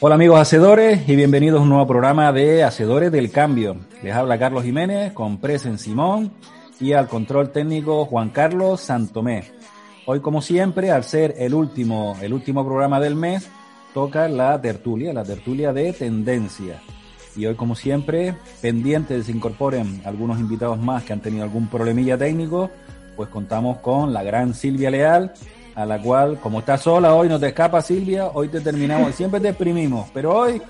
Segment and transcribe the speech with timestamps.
[0.00, 3.76] Hola amigos hacedores y bienvenidos a un nuevo programa de Hacedores del Cambio.
[4.02, 6.32] Les habla Carlos Jiménez con Presen Simón
[6.80, 9.44] y al control técnico Juan Carlos Santomé.
[10.06, 13.48] Hoy como siempre, al ser el último, el último programa del mes,
[13.92, 16.80] toca la tertulia, la tertulia de tendencia.
[17.36, 21.68] Y hoy como siempre, pendiente de se incorporen algunos invitados más que han tenido algún
[21.68, 22.70] problemilla técnico,
[23.16, 25.34] pues contamos con la gran Silvia Leal,
[25.78, 29.38] a la cual, como está sola hoy, no te escapa Silvia, hoy te terminamos, siempre
[29.38, 30.60] te exprimimos, pero hoy,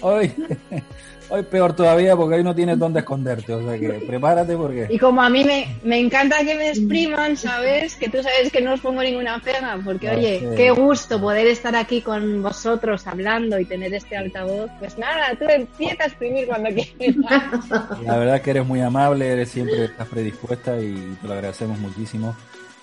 [0.00, 0.32] hoy,
[1.28, 4.86] hoy peor todavía porque hoy no tienes dónde esconderte, o sea que prepárate porque...
[4.88, 7.94] Y como a mí me, me encanta que me expriman, ¿sabes?
[7.96, 11.76] Que tú sabes que no os pongo ninguna pega, porque oye, qué gusto poder estar
[11.76, 14.70] aquí con vosotros hablando y tener este altavoz.
[14.78, 17.68] Pues nada, tú empiezas a exprimir cuando quieras.
[18.02, 22.34] La verdad que eres muy amable, eres siempre estás predispuesta y te lo agradecemos muchísimo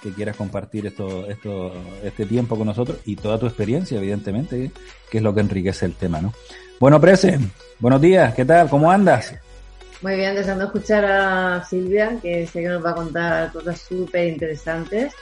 [0.02, 1.72] que quieras compartir esto, esto,
[2.04, 4.72] este tiempo con nosotros y toda tu experiencia, evidentemente,
[5.10, 6.34] que es lo que enriquece el tema, ¿no?
[6.80, 7.40] Bueno, Prese,
[7.80, 8.70] buenos días, ¿qué tal?
[8.70, 9.36] ¿Cómo andas?
[10.02, 14.30] Muy bien, deseando escuchar a Silvia, que sé que nos va a contar cosas súper
[14.30, 15.14] interesantes.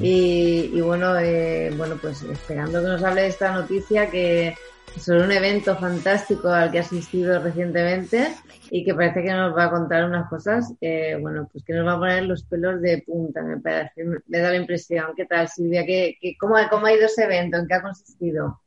[0.00, 4.56] y, y, bueno, eh, bueno, pues esperando que nos hable de esta noticia que
[4.98, 8.28] sobre un evento fantástico al que ha asistido recientemente
[8.70, 11.86] y que parece que nos va a contar unas cosas, eh, bueno, pues que nos
[11.86, 15.12] va a poner los pelos de punta, me parece, me da la impresión.
[15.16, 15.84] ¿Qué tal, Silvia?
[15.84, 17.56] ¿Qué, qué, cómo, ¿Cómo ha ido ese evento?
[17.58, 18.60] ¿En qué ha consistido?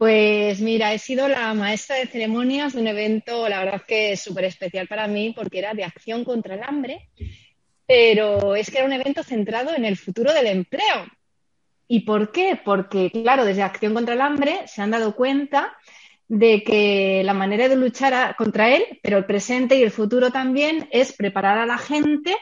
[0.00, 4.46] Pues mira, he sido la maestra de ceremonias de un evento, la verdad que súper
[4.46, 7.10] especial para mí porque era de acción contra el hambre,
[7.86, 11.04] pero es que era un evento centrado en el futuro del empleo.
[11.92, 12.56] ¿Y por qué?
[12.64, 15.76] Porque, claro, desde Acción contra el Hambre se han dado cuenta
[16.28, 20.88] de que la manera de luchar contra él, pero el presente y el futuro también,
[20.92, 22.36] es preparar a la gente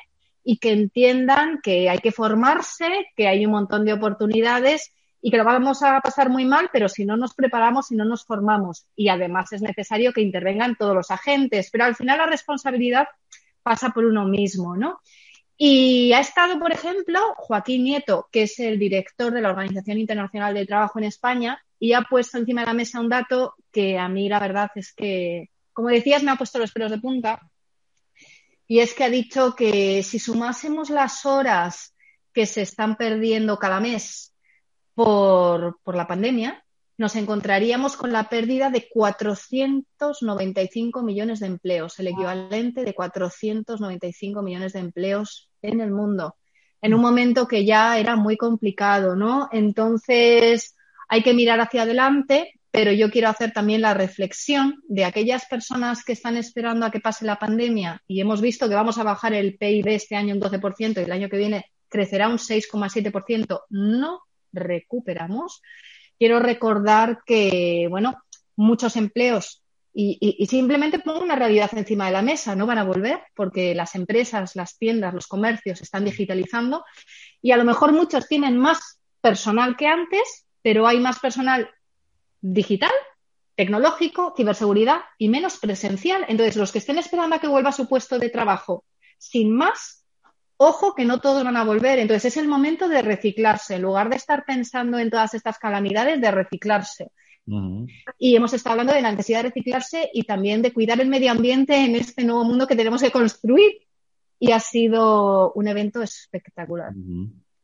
[0.44, 4.92] y que entiendan que hay que formarse, que hay un montón de oportunidades
[5.22, 8.04] y que lo vamos a pasar muy mal, pero si no nos preparamos, si no
[8.04, 8.86] nos formamos.
[8.94, 13.06] Y además es necesario que intervengan todos los agentes, pero al final la responsabilidad
[13.62, 15.00] pasa por uno mismo, ¿no?
[15.60, 20.54] Y ha estado, por ejemplo, Joaquín Nieto, que es el director de la Organización Internacional
[20.54, 24.08] del Trabajo en España, y ha puesto encima de la mesa un dato que a
[24.08, 27.40] mí la verdad es que, como decías, me ha puesto los pelos de punta.
[28.68, 31.92] Y es que ha dicho que si sumásemos las horas
[32.32, 34.32] que se están perdiendo cada mes
[34.94, 36.64] por, por la pandemia,
[36.98, 44.72] nos encontraríamos con la pérdida de 495 millones de empleos, el equivalente de 495 millones
[44.72, 46.36] de empleos en el mundo,
[46.80, 49.48] en un momento que ya era muy complicado, ¿no?
[49.52, 50.76] Entonces,
[51.08, 56.04] hay que mirar hacia adelante, pero yo quiero hacer también la reflexión de aquellas personas
[56.04, 59.32] que están esperando a que pase la pandemia y hemos visto que vamos a bajar
[59.32, 64.20] el PIB este año un 12% y el año que viene crecerá un 6,7%, no
[64.52, 65.62] recuperamos.
[66.18, 68.22] Quiero recordar que, bueno,
[68.56, 69.62] muchos empleos
[70.00, 73.74] y, y, simplemente pongo una realidad encima de la mesa, no van a volver porque
[73.74, 76.84] las empresas, las tiendas, los comercios están digitalizando
[77.42, 81.68] y a lo mejor muchos tienen más personal que antes, pero hay más personal
[82.40, 82.92] digital,
[83.56, 86.24] tecnológico, ciberseguridad y menos presencial.
[86.28, 88.84] Entonces, los que estén esperando a que vuelva a su puesto de trabajo
[89.18, 90.04] sin más,
[90.58, 91.98] ojo que no todos van a volver.
[91.98, 93.74] Entonces es el momento de reciclarse.
[93.74, 97.10] En lugar de estar pensando en todas estas calamidades, de reciclarse.
[98.18, 101.30] Y hemos estado hablando de la necesidad de reciclarse y también de cuidar el medio
[101.30, 103.72] ambiente en este nuevo mundo que tenemos que construir.
[104.38, 106.92] Y ha sido un evento espectacular.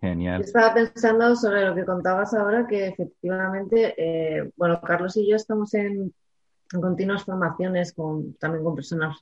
[0.01, 0.43] Genial.
[0.43, 5.73] Estaba pensando sobre lo que contabas ahora, que efectivamente, eh, bueno, Carlos y yo estamos
[5.75, 6.13] en,
[6.73, 9.19] en continuas formaciones con, también con personas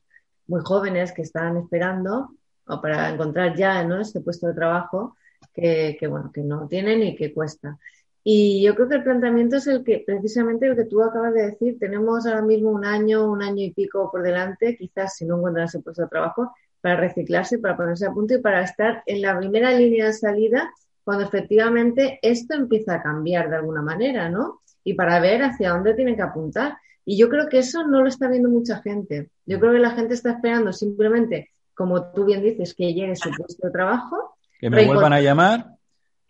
[0.47, 2.31] muy jóvenes que están esperando
[2.67, 4.01] o para encontrar ya ¿no?
[4.01, 5.17] este puesto de trabajo
[5.53, 7.79] que, que, bueno, que no tienen y que cuesta.
[8.25, 11.47] Y yo creo que el planteamiento es el que, precisamente el que tú acabas de
[11.47, 15.37] decir, tenemos ahora mismo un año, un año y pico por delante, quizás si no
[15.37, 19.23] encuentran ese puesto de trabajo, para reciclarse, para ponerse a punto y para estar en
[19.23, 20.73] la primera línea de salida
[21.05, 24.63] cuando efectivamente esto empieza a cambiar de alguna manera, ¿no?
[24.85, 26.77] y para ver hacia dónde tienen que apuntar.
[27.05, 29.31] Y yo creo que eso no lo está viendo mucha gente.
[29.47, 33.31] Yo creo que la gente está esperando simplemente, como tú bien dices, que llegue su
[33.31, 34.37] puesto de trabajo.
[34.59, 35.72] Que me vuelvan a llamar.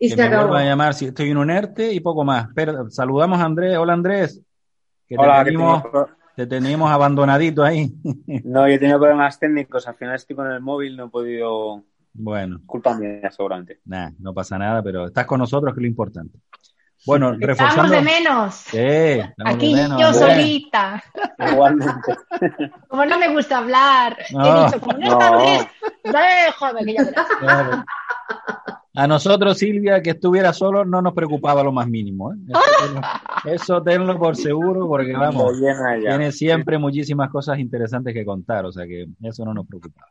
[0.03, 2.49] Y que se me vuelvan a llamar si estoy en un ERTE y poco más.
[2.53, 3.77] Pero saludamos a Andrés.
[3.77, 4.41] Hola Andrés.
[5.07, 5.83] Que Hola, te, tenemos,
[6.35, 7.89] te teníamos abandonadito ahí.
[8.43, 9.87] No, yo he tenido problemas técnicos.
[9.87, 11.83] Al final estoy con el móvil, no he podido.
[12.11, 12.59] Bueno.
[12.65, 13.79] Culpa mía, seguramente.
[13.85, 16.37] Nah, no pasa nada, pero estás con nosotros, que es lo importante.
[17.05, 17.83] Bueno, reforzando.
[17.83, 18.55] Estamos de menos.
[18.55, 21.01] Sí, Aquí yo solita.
[21.49, 22.13] Igualmente.
[22.89, 25.67] Como no me gusta hablar, he dicho, como no, está Andrés,
[26.03, 27.85] déjame que ya
[28.95, 32.33] A nosotros, Silvia, que estuviera solo no nos preocupaba lo más mínimo.
[32.33, 32.37] ¿eh?
[33.45, 35.53] Eso, tenlo, por seguro, porque vamos,
[35.99, 40.09] tiene siempre muchísimas cosas interesantes que contar, o sea que eso no nos preocupaba.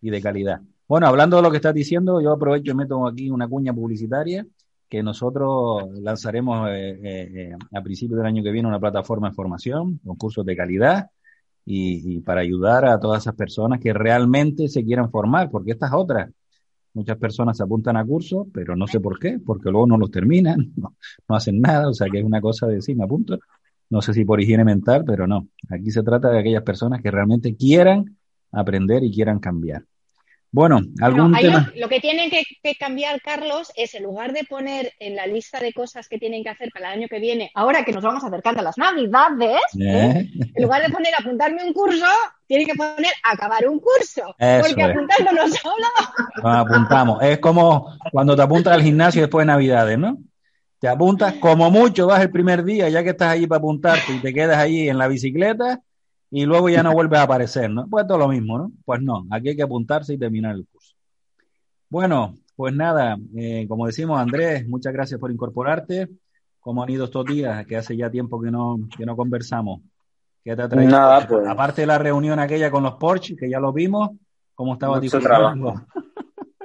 [0.00, 0.60] Y de calidad.
[0.88, 4.46] Bueno, hablando de lo que estás diciendo, yo aprovecho y meto aquí una cuña publicitaria
[4.88, 9.34] que nosotros lanzaremos eh, eh, eh, a principios del año que viene una plataforma de
[9.34, 11.10] formación, con cursos de calidad
[11.64, 16.30] y, para ayudar a todas esas personas que realmente se quieran formar, porque estas otras,
[16.96, 20.10] muchas personas se apuntan a cursos, pero no sé por qué, porque luego no los
[20.10, 20.94] terminan, no,
[21.28, 23.38] hacen nada, o sea que es una cosa de sí, me apunto,
[23.90, 27.10] no sé si por higiene mental, pero no, aquí se trata de aquellas personas que
[27.10, 28.16] realmente quieran
[28.50, 29.84] aprender y quieran cambiar.
[30.50, 31.70] Bueno, algún tema.
[31.76, 35.74] Lo, que tienen que, cambiar, Carlos, es en lugar de poner en la lista de
[35.74, 38.60] cosas que tienen que hacer para el año que viene, ahora que nos vamos acercando
[38.60, 40.30] a las Navidades, ¿eh?
[40.54, 42.06] en lugar de poner apuntarme un curso,
[42.46, 44.34] tienen que poner acabar un curso.
[44.38, 45.86] porque apuntándonos solo.
[46.42, 47.22] Nos apuntamos.
[47.22, 50.18] Es como cuando te apuntas al gimnasio después de Navidades, ¿no?
[50.78, 54.20] Te apuntas como mucho, vas el primer día, ya que estás allí para apuntarte y
[54.20, 55.80] te quedas allí en la bicicleta
[56.30, 57.86] y luego ya no vuelve a aparecer, ¿no?
[57.88, 58.72] Pues todo lo mismo, ¿no?
[58.84, 60.94] Pues no, aquí hay que apuntarse y terminar el curso.
[61.88, 66.08] Bueno, pues nada, eh, como decimos, Andrés, muchas gracias por incorporarte.
[66.60, 67.64] ¿Cómo han ido estos días?
[67.66, 69.80] Que hace ya tiempo que no, que no conversamos.
[70.46, 70.92] ¿Qué te ha traído?
[70.92, 71.44] Nada, pues.
[71.44, 74.10] Aparte de la reunión aquella con los Porsche, que ya lo vimos,
[74.54, 75.74] ¿cómo estaba Mucho trabajo.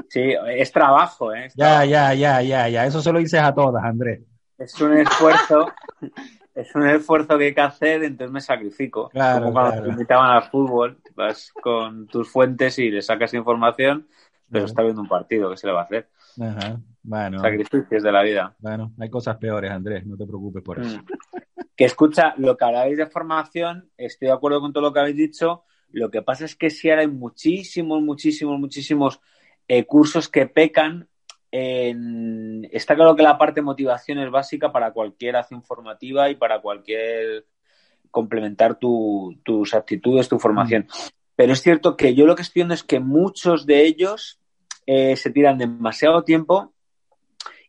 [0.07, 1.47] Sí, es trabajo, ¿eh?
[1.55, 2.85] ya, ya, ya, ya, ya.
[2.85, 4.21] Eso se lo dices a todas, Andrés.
[4.59, 5.65] Es un esfuerzo
[6.53, 9.09] es un esfuerzo que hay que hacer, entonces me sacrifico.
[9.09, 14.07] Claro, Como cuando te invitaban al fútbol, vas con tus fuentes y le sacas información,
[14.51, 16.07] pero está viendo un partido, ¿qué se le va a hacer?
[16.39, 16.79] Ajá.
[17.03, 17.39] Bueno.
[17.39, 18.55] Sacrificios de la vida.
[18.59, 20.97] Bueno, hay cosas peores, Andrés, no te preocupes por eso.
[20.97, 21.05] Mm.
[21.75, 25.17] Que escucha, lo que habláis de formación, estoy de acuerdo con todo lo que habéis
[25.17, 25.63] dicho.
[25.89, 29.19] Lo que pasa es que sí ahora hay muchísimos, muchísimos, muchísimos
[29.67, 31.07] eh, cursos que pecan
[31.51, 36.61] está claro que la parte de motivación es básica para cualquier acción formativa y para
[36.61, 37.45] cualquier
[38.09, 40.83] complementar tus actitudes, tu formación.
[40.83, 41.07] Mm.
[41.35, 44.39] Pero es cierto que yo lo que estoy viendo es que muchos de ellos
[44.85, 46.73] eh, se tiran demasiado tiempo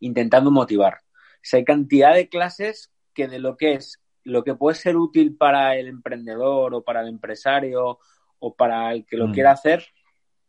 [0.02, 0.98] intentando motivar.
[0.98, 5.36] O hay cantidad de clases que de lo que es, lo que puede ser útil
[5.36, 7.98] para el emprendedor o para el empresario
[8.38, 9.32] o para el que lo mm.
[9.32, 9.86] quiera hacer,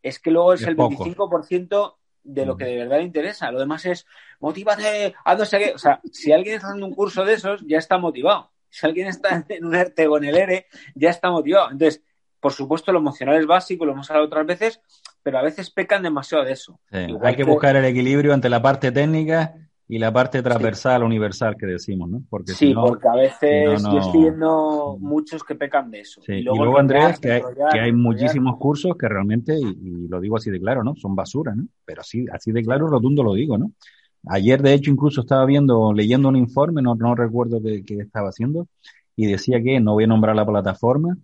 [0.02, 3.52] es que luego es, el 25% de lo que de verdad le interesa.
[3.52, 4.06] Lo demás es,
[4.40, 5.72] motívate, haz no sé qué.
[5.74, 8.52] O sea, si alguien está haciendo un curso de esos, ya está motivado.
[8.70, 11.72] Si alguien está en un ERTE o en el ERE, ya está motivado.
[11.72, 12.04] Entonces,
[12.40, 14.82] por supuesto, lo emocional es básico, lo hemos hablado otras veces,
[15.24, 16.80] pero a veces pecan demasiado de eso.
[16.92, 19.56] hay que, buscar el equilibrio entre la parte técnica
[19.88, 22.24] y la parte transversal, universal que decimos, ¿no?
[22.30, 26.22] Porque sí, porque a veces yo estoy viendo muchos que pecan de eso.
[26.28, 27.42] Y luego, Andrés, que
[27.80, 30.96] hay, muchísimos cursos que realmente, y, lo digo así de claro, ¿no?
[30.96, 31.65] Son basura, ¿no?
[31.86, 33.72] Pero así, así de claro, rotundo lo digo, ¿no?
[34.27, 38.30] Ayer, de hecho, incluso estaba viendo, leyendo un informe, no, no recuerdo qué, qué estaba
[38.30, 38.68] haciendo,
[39.18, 41.18] y decía que, no voy a nombrar la plataforma,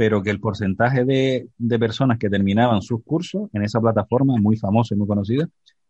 [0.00, 4.56] pero que el porcentaje de, de personas que terminaban sus cursos en esa plataforma, muy
[4.56, 5.46] famosa y muy conocida,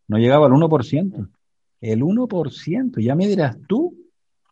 [0.09, 1.29] no llegaba al 1%
[1.81, 3.95] el 1%, ya me dirás tú,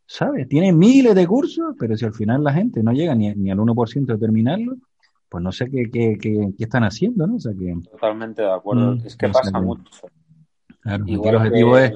[0.06, 0.48] ¿sabes?
[0.48, 3.58] Tiene miles de cursos, pero si al final la gente no llega ni, ni al
[3.58, 4.76] 1% de terminarlo,
[5.28, 7.34] pues no sé qué, qué, qué, qué, están haciendo, ¿no?
[7.34, 9.90] O sea que, Totalmente de acuerdo, mm, es que pasa mucho.
[10.82, 11.94] Claro, el objetivo es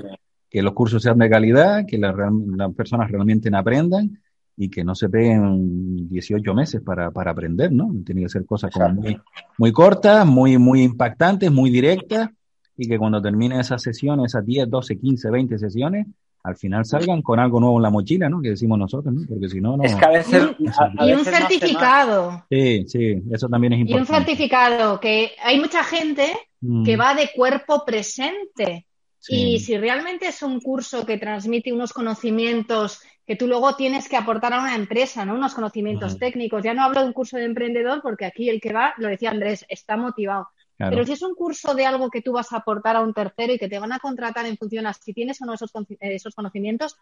[0.50, 2.12] que los cursos sean de calidad, que las,
[2.56, 4.18] las personas realmente aprendan
[4.62, 7.90] y que no se peguen 18 meses para, para aprender, ¿no?
[8.06, 9.20] Tiene que ser cosas como muy,
[9.58, 12.30] muy cortas, muy, muy impactantes, muy directas
[12.76, 16.06] y que cuando termine esas sesiones, esas 10, 12, 15, 20 sesiones,
[16.44, 18.40] al final salgan con algo nuevo en la mochila, ¿no?
[18.40, 19.22] Que decimos nosotros, ¿no?
[19.28, 19.82] Porque si no, no.
[19.82, 20.50] Es que a veces.
[20.60, 22.44] y un certificado.
[22.48, 24.12] sí, sí, eso también es importante.
[24.12, 26.84] Y un certificado, que hay mucha gente mm.
[26.84, 28.86] que va de cuerpo presente.
[29.28, 34.16] Y si realmente es un curso que transmite unos conocimientos que tú luego tienes que
[34.16, 35.34] aportar a una empresa, ¿no?
[35.34, 36.62] Unos conocimientos técnicos.
[36.64, 39.30] Ya no hablo de un curso de emprendedor porque aquí el que va, lo decía
[39.30, 40.48] Andrés, está motivado.
[40.76, 43.52] Pero si es un curso de algo que tú vas a aportar a un tercero
[43.52, 46.34] y que te van a contratar en función a si tienes o no esos, esos
[46.34, 46.96] conocimientos,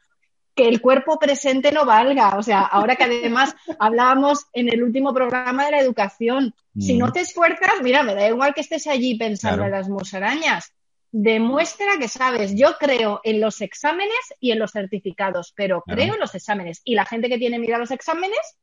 [0.55, 2.37] que el cuerpo presente no valga.
[2.37, 7.07] O sea, ahora que además hablábamos en el último programa de la educación, si no
[7.07, 7.12] mm.
[7.12, 10.75] te esfuerzas, mira, me da igual que estés allí pensando en las musarañas.
[11.12, 12.55] Demuestra que sabes.
[12.57, 16.81] Yo creo en los exámenes y en los certificados, pero creo en los exámenes.
[16.85, 18.59] Y la gente que tiene miedo a los exámenes,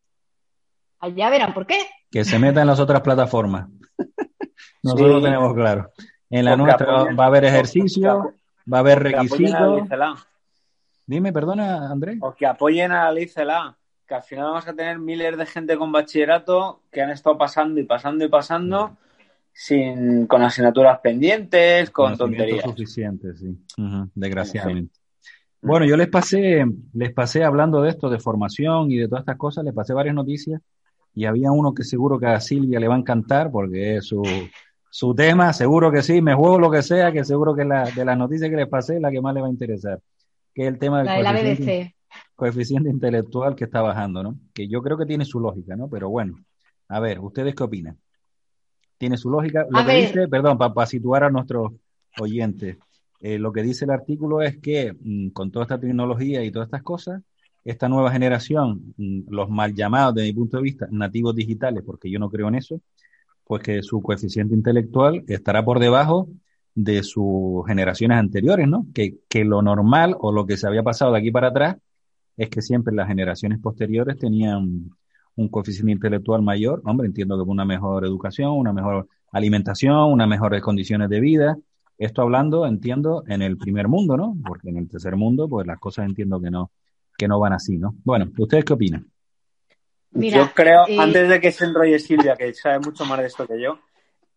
[1.00, 1.80] allá verán por qué.
[2.10, 3.68] Que se meta en las otras plataformas.
[4.84, 5.92] Nosotros lo tenemos claro.
[6.30, 8.34] En la nuestra va a haber ejercicio,
[8.72, 9.88] va a haber requisitos.
[11.06, 12.18] Dime, perdona, Andrés.
[12.22, 15.78] O que apoyen a la ley que al final vamos a tener miles de gente
[15.78, 18.98] con bachillerato que han estado pasando y pasando y pasando
[19.60, 22.64] sin con asignaturas pendientes, con tonterías.
[22.64, 23.58] suficientes, sí,
[24.14, 24.94] desgraciadamente.
[25.60, 29.38] Bueno, yo les pasé, les pasé hablando de esto, de formación y de todas estas
[29.38, 30.62] cosas, les pasé varias noticias
[31.16, 34.22] y había uno que seguro que a Silvia le va a encantar porque es su,
[34.92, 38.06] su tema, seguro que sí, me juego lo que sea, que seguro que la, de
[38.06, 40.00] las noticias que les pasé la que más le va a interesar,
[40.54, 41.96] que es el tema del coeficiente,
[42.36, 44.38] coeficiente, intelectual que está bajando, ¿no?
[44.54, 45.90] Que yo creo que tiene su lógica, ¿no?
[45.90, 46.46] Pero bueno,
[46.90, 47.98] a ver, ¿ustedes qué opinan?
[48.98, 49.66] ¿Tiene su lógica?
[49.70, 51.72] Lo que dice, perdón, para situar a nuestros
[52.20, 52.78] oyentes,
[53.20, 56.68] eh, lo que dice el artículo es que mm, con toda esta tecnología y todas
[56.68, 57.22] estas cosas,
[57.64, 62.10] esta nueva generación, mm, los mal llamados, desde mi punto de vista, nativos digitales, porque
[62.10, 62.80] yo no creo en eso,
[63.44, 66.30] pues que su coeficiente intelectual estará por debajo
[66.76, 68.86] de sus generaciones anteriores, ¿no?
[68.94, 71.78] Que, que lo normal o lo que se había pasado de aquí para atrás
[72.36, 74.92] es que siempre las generaciones posteriores tenían
[75.38, 76.82] un coeficiente intelectual mayor.
[76.84, 81.58] Hombre, entiendo que una mejor educación, una mejor alimentación, unas mejores condiciones de vida.
[81.98, 84.36] Esto hablando, entiendo, en el primer mundo, ¿no?
[84.46, 86.72] Porque en el tercer mundo, pues las cosas entiendo que no,
[87.18, 87.96] que no van así, ¿no?
[88.04, 89.08] Bueno, ¿ustedes qué opinan?
[90.12, 93.46] yo creo, eh, antes de que se enrolle Silvia, que sabe mucho más de esto
[93.46, 93.80] que yo,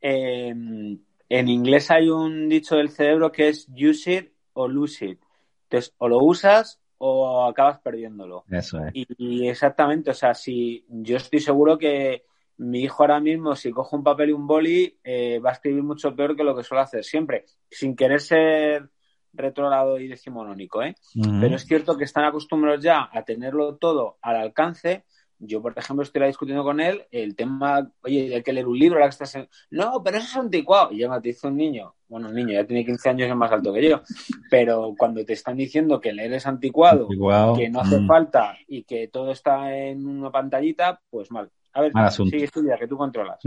[0.00, 5.20] eh, en inglés hay un dicho del cerebro que es use it o lose it.
[5.64, 8.44] Entonces, o lo usas o acabas perdiéndolo.
[8.50, 8.92] Eso es.
[8.94, 12.24] Y, exactamente, o sea, si yo estoy seguro que
[12.58, 15.82] mi hijo ahora mismo, si coge un papel y un boli, eh, va a escribir
[15.82, 18.90] mucho peor que lo que suele hacer siempre, sin querer ser
[19.32, 20.94] retrogrado y decimonónico, ¿eh?
[21.40, 25.04] Pero es cierto que están acostumbrados ya a tenerlo todo al alcance
[25.40, 28.96] yo, por ejemplo, estoy discutiendo con él el tema, oye, hay que leer un libro,
[28.96, 29.48] ahora que estás en...
[29.70, 30.92] No, pero eso es anticuado.
[30.92, 33.36] Y ya me dice un niño, bueno, un niño ya tiene 15 años y es
[33.36, 34.02] más alto que yo,
[34.50, 37.08] pero cuando te están diciendo que leer es anticuado,
[37.56, 38.06] que no hace mm.
[38.06, 41.50] falta y que todo está en una pantallita, pues mal.
[41.72, 43.38] A ver, sigue estudia, que tú controlas.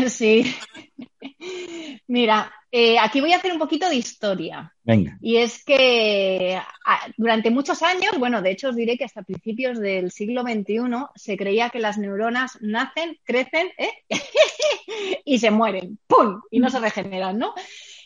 [0.08, 0.54] Sí.
[2.06, 4.72] Mira, eh, aquí voy a hacer un poquito de historia.
[4.82, 5.18] Venga.
[5.20, 6.60] Y es que
[7.16, 11.36] durante muchos años, bueno, de hecho os diré que hasta principios del siglo XXI se
[11.36, 13.92] creía que las neuronas nacen, crecen ¿eh?
[15.24, 16.40] y se mueren, ¡pum!
[16.50, 17.54] Y no se regeneran, ¿no?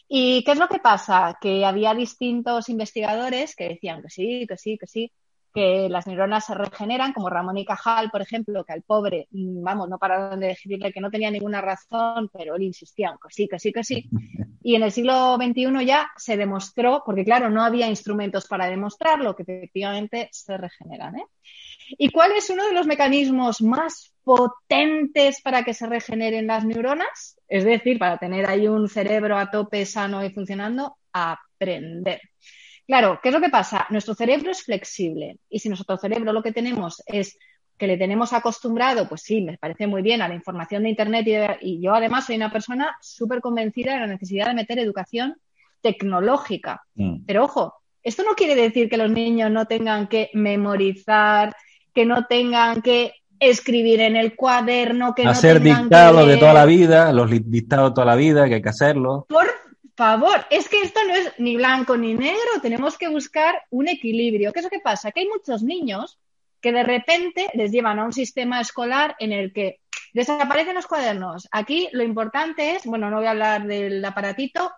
[0.08, 1.38] ¿Y qué es lo que pasa?
[1.40, 5.12] Que había distintos investigadores que decían que sí, que sí, que sí,
[5.54, 9.62] que las neuronas se regeneran, como Ramón y Cajal, por ejemplo, que al pobre, mm,
[9.62, 13.46] vamos, no pararon de decirle que no tenía ninguna razón, pero él insistía que sí,
[13.46, 14.08] que sí, que sí.
[14.66, 19.36] Y en el siglo XXI ya se demostró, porque claro, no había instrumentos para demostrarlo,
[19.36, 21.18] que efectivamente se regeneran.
[21.18, 21.26] ¿eh?
[21.98, 27.38] ¿Y cuál es uno de los mecanismos más potentes para que se regeneren las neuronas?
[27.46, 32.22] Es decir, para tener ahí un cerebro a tope sano y funcionando, aprender.
[32.86, 33.86] Claro, ¿qué es lo que pasa?
[33.90, 37.38] Nuestro cerebro es flexible y si nuestro cerebro lo que tenemos es
[37.78, 41.58] que le tenemos acostumbrado, pues sí, me parece muy bien a la información de Internet
[41.60, 45.36] y, yo además soy una persona súper convencida de la necesidad de meter educación
[45.80, 46.82] tecnológica.
[46.94, 47.24] Mm.
[47.26, 51.56] Pero ojo, esto no quiere decir que los niños no tengan que memorizar,
[51.92, 56.64] que no tengan que escribir en el cuaderno, que hacer no dictados de toda la
[56.64, 59.26] vida, los dictados de toda la vida, que hay que hacerlo.
[59.28, 59.46] Por
[59.96, 64.52] favor, es que esto no es ni blanco ni negro, tenemos que buscar un equilibrio.
[64.52, 65.12] ¿Qué es lo que pasa?
[65.12, 66.18] Que hay muchos niños
[66.60, 69.80] que de repente les llevan a un sistema escolar en el que
[70.14, 71.48] desaparecen los cuadernos.
[71.52, 74.72] Aquí lo importante es, bueno, no voy a hablar del aparatito,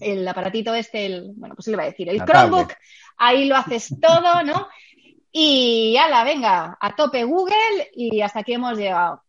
[0.00, 2.72] el aparatito este, el, bueno, pues le iba a decir, el Chromebook,
[3.16, 4.68] ahí lo haces todo, ¿no?
[5.32, 9.22] Y ala, venga, a tope Google y hasta aquí hemos llegado.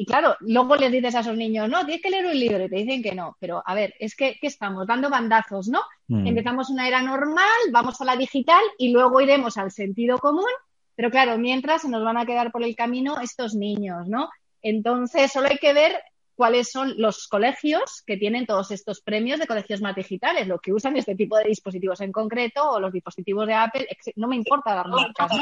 [0.00, 2.68] Y claro, luego les dices a esos niños, no, tienes que leer un libro y
[2.68, 3.36] te dicen que no.
[3.40, 5.80] Pero a ver, es que ¿qué estamos dando bandazos, ¿no?
[6.06, 6.24] Mm.
[6.24, 10.50] Empezamos una era normal, vamos a la digital y luego iremos al sentido común.
[10.94, 14.30] Pero claro, mientras se nos van a quedar por el camino estos niños, ¿no?
[14.62, 16.00] Entonces, solo hay que ver
[16.38, 20.72] cuáles son los colegios que tienen todos estos premios de colegios más digitales, los que
[20.72, 24.72] usan este tipo de dispositivos en concreto o los dispositivos de Apple, no me importa
[24.72, 25.32] dar marcas.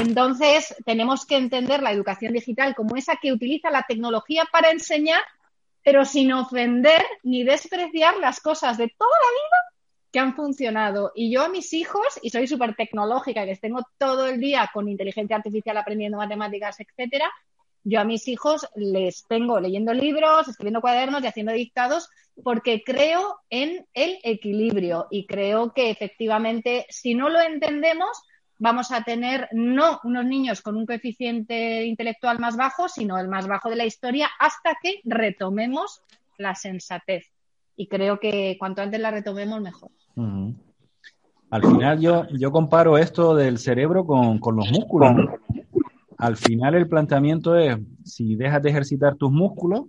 [0.00, 5.20] Entonces, tenemos que entender la educación digital como esa que utiliza la tecnología para enseñar,
[5.84, 9.76] pero sin ofender ni despreciar las cosas de toda la vida
[10.10, 11.12] que han funcionado.
[11.14, 14.70] Y yo a mis hijos, y soy súper tecnológica, que les tengo todo el día
[14.72, 17.30] con inteligencia artificial aprendiendo matemáticas, etcétera,
[17.88, 22.08] yo a mis hijos les tengo leyendo libros, escribiendo cuadernos y haciendo dictados
[22.42, 28.20] porque creo en el equilibrio y creo que efectivamente si no lo entendemos
[28.58, 33.46] vamos a tener no unos niños con un coeficiente intelectual más bajo, sino el más
[33.46, 36.02] bajo de la historia hasta que retomemos
[36.38, 37.26] la sensatez.
[37.76, 39.90] Y creo que cuanto antes la retomemos, mejor.
[41.50, 45.12] Al final yo, yo comparo esto del cerebro con, con los músculos.
[46.18, 49.84] Al final el planteamiento es, si dejas de ejercitar tus músculos,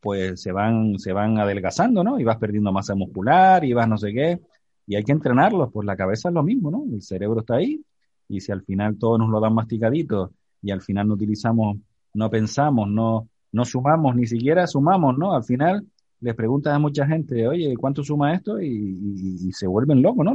[0.00, 2.18] pues se van, se van adelgazando, ¿no?
[2.18, 4.40] Y vas perdiendo masa muscular y vas no sé qué.
[4.86, 6.84] Y hay que entrenarlos, pues la cabeza es lo mismo, ¿no?
[6.92, 7.82] El cerebro está ahí
[8.28, 10.32] y si al final todos nos lo dan masticadito
[10.62, 11.78] y al final no utilizamos,
[12.14, 15.34] no pensamos, no, no sumamos, ni siquiera sumamos, ¿no?
[15.34, 15.86] Al final
[16.20, 18.60] les preguntas a mucha gente, oye, ¿cuánto suma esto?
[18.60, 20.34] Y, se vuelven locos, ¿no?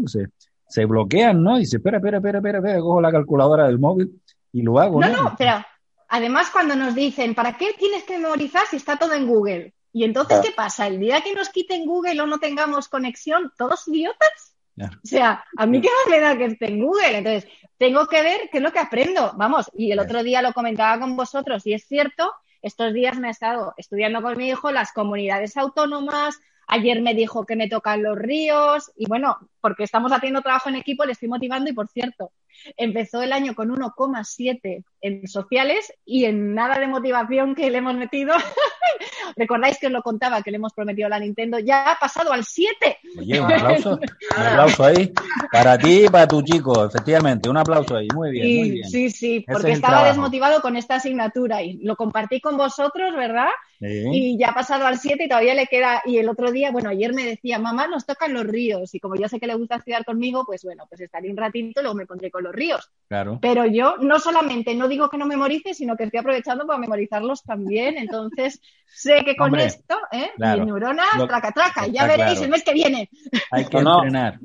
[0.68, 1.58] Se, bloquean, ¿no?
[1.58, 4.20] Y dice, espera, espera, espera, espera, espera, cojo la calculadora del móvil
[4.56, 5.10] y lo hago, ¿no?
[5.10, 5.66] No, no, pero
[6.08, 9.74] además cuando nos dicen, ¿para qué tienes que memorizar si está todo en Google?
[9.92, 10.88] Y entonces, ¿qué pasa?
[10.88, 14.56] El día que nos quiten Google o no tengamos conexión, ¿todos idiotas?
[14.78, 17.18] O sea, a mí qué más me da que esté en Google.
[17.18, 19.34] Entonces, tengo que ver qué es lo que aprendo.
[19.36, 22.32] Vamos, y el otro día lo comentaba con vosotros y es cierto,
[22.62, 26.40] estos días me he estado estudiando con mi hijo las comunidades autónomas.
[26.68, 30.75] Ayer me dijo que me tocan los ríos y bueno, porque estamos haciendo trabajo en
[30.75, 32.31] equipo, le estoy motivando y por cierto,
[32.77, 37.95] empezó el año con 1,7 en sociales y en nada de motivación que le hemos
[37.95, 38.36] metido.
[39.36, 42.31] Recordáis que os lo contaba que le hemos prometido a la Nintendo, ya ha pasado
[42.31, 43.00] al 7.
[43.17, 44.00] Oye, un aplauso, un
[44.43, 45.12] aplauso ahí
[45.51, 48.88] para ti y para tu chico, efectivamente, un aplauso ahí, muy bien, muy bien.
[48.88, 53.50] Sí, sí, porque estaba desmotivado con esta asignatura y lo compartí con vosotros, ¿verdad?
[53.79, 56.89] Y ya ha pasado al 7 y todavía le queda, y el otro día, bueno,
[56.89, 59.76] ayer me decía, mamá, nos tocan los ríos y como yo sé que le gusta
[59.76, 62.92] estudiar conmigo, pues bueno, pues estaré un ratito y luego me pondré con los ríos.
[63.08, 63.40] Claro.
[63.42, 67.44] Pero yo no solamente no digo que no memorice, sino que estoy aprovechando para memorizarlos
[67.44, 67.98] también.
[67.98, 70.32] Entonces, sé que con esto, ¿eh?
[70.38, 71.88] Mi neurona, traca, traca.
[71.88, 73.10] Ya veréis el mes que viene.
[73.52, 74.39] Hay que entrenar.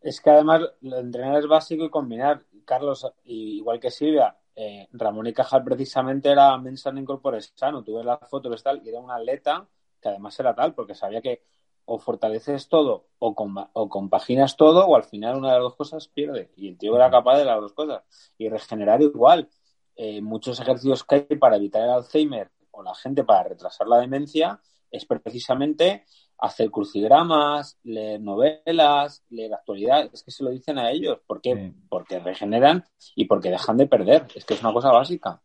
[0.00, 2.42] Es que además entrenar es básico y combinar.
[2.64, 7.82] Carlos, igual que Silvia, eh, Ramón y Cajal precisamente era mensa en Incorpore Sano.
[7.82, 9.66] Tú ves la foto tal, y era un atleta
[10.00, 11.42] que además era tal, porque sabía que
[11.90, 13.34] o fortaleces todo o,
[13.72, 16.50] o compaginas todo o al final una de las dos cosas pierde.
[16.54, 18.02] Y el tío era capaz de las dos cosas.
[18.36, 19.48] Y regenerar igual.
[19.96, 23.98] Eh, muchos ejercicios que hay para evitar el Alzheimer o la gente para retrasar la
[23.98, 26.04] demencia es precisamente
[26.36, 30.10] hacer crucigramas, leer novelas, leer actualidad.
[30.12, 31.18] Es que se lo dicen a ellos.
[31.26, 31.72] ¿Por qué?
[31.88, 32.84] Porque regeneran
[33.16, 34.26] y porque dejan de perder.
[34.34, 35.40] Es que es una cosa básica.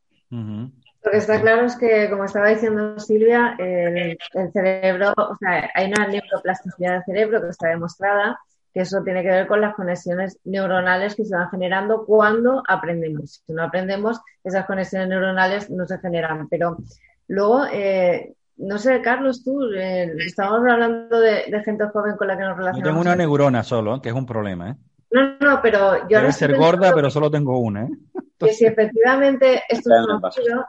[1.03, 4.17] Lo que está claro es que, como estaba diciendo Silvia, el,
[4.53, 8.39] cerebro, o sea, hay una neuroplasticidad del cerebro que está demostrada,
[8.73, 13.43] que eso tiene que ver con las conexiones neuronales que se van generando cuando aprendemos.
[13.45, 16.47] Si no aprendemos, esas conexiones neuronales no se generan.
[16.47, 16.77] Pero
[17.27, 22.43] luego, eh, no sé, Carlos, tú, eh, estamos hablando de, gente joven con la que
[22.43, 22.79] nos relacionamos.
[22.79, 24.75] Yo tengo una neurona solo, que es un problema, ¿eh?
[25.11, 27.89] No, no, pero yo Debe ser gorda, pero solo tengo una, ¿eh?
[28.39, 29.91] Que si efectivamente esto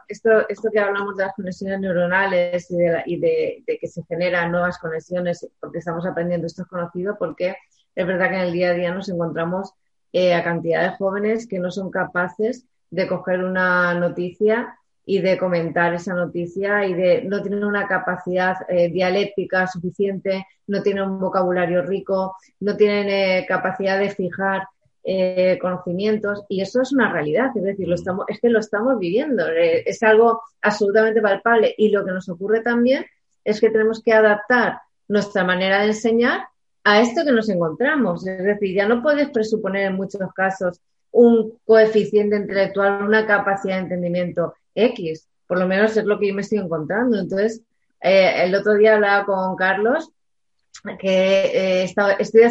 [0.07, 4.51] esto, esto que hablamos de las conexiones neuronales y, de, y de, que se generan
[4.51, 7.55] nuevas conexiones porque estamos aprendiendo, esto es conocido porque
[7.95, 9.73] es verdad que en el día a día nos encontramos
[10.13, 15.37] eh, a cantidad de jóvenes que no son capaces de coger una noticia y de
[15.37, 21.19] comentar esa noticia y de no tienen una capacidad eh, dialéctica suficiente, no tienen un
[21.19, 24.67] vocabulario rico, no tienen eh, capacidad de fijar
[25.05, 28.97] eh, conocimientos y eso es una realidad, es decir, lo estamos, es que lo estamos
[28.97, 33.05] viviendo, es algo absolutamente palpable y lo que nos ocurre también
[33.43, 36.47] es que tenemos que adaptar nuestra manera de enseñar
[36.83, 41.57] a esto que nos encontramos, es decir, ya no puedes presuponer en muchos casos un
[41.65, 45.27] coeficiente intelectual, una capacidad de entendimiento X.
[45.47, 47.17] Por lo menos es lo que yo me estoy encontrando.
[47.17, 47.61] Entonces,
[48.01, 50.11] eh, el otro día hablaba con Carlos
[50.99, 52.41] que eh, estoy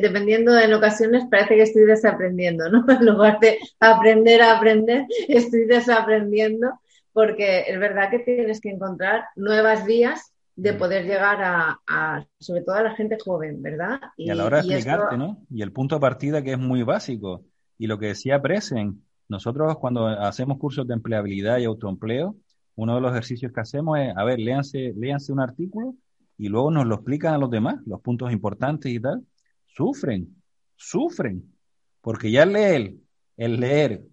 [0.00, 2.84] dependiendo en ocasiones parece que estoy desaprendiendo, ¿no?
[2.88, 6.80] En lugar de aprender a aprender, estoy desaprendiendo
[7.12, 10.78] porque es verdad que tienes que encontrar nuevas vías de mm.
[10.78, 14.00] poder llegar a, sobre todo a la gente joven, ¿verdad?
[14.16, 15.38] Y, a la hora de explicarte, ¿no?
[15.50, 17.44] Y el punto de partida que es muy básico.
[17.78, 22.36] Y lo que decía Presen, nosotros cuando hacemos cursos de empleabilidad y autoempleo,
[22.74, 25.94] uno de los ejercicios que hacemos es, a ver, léanse, léanse un artículo
[26.38, 29.24] y luego nos lo explican a los demás, los puntos importantes y tal.
[29.66, 30.36] Sufren,
[30.76, 31.52] sufren,
[32.00, 32.94] porque ya leer,
[33.36, 34.04] el leer,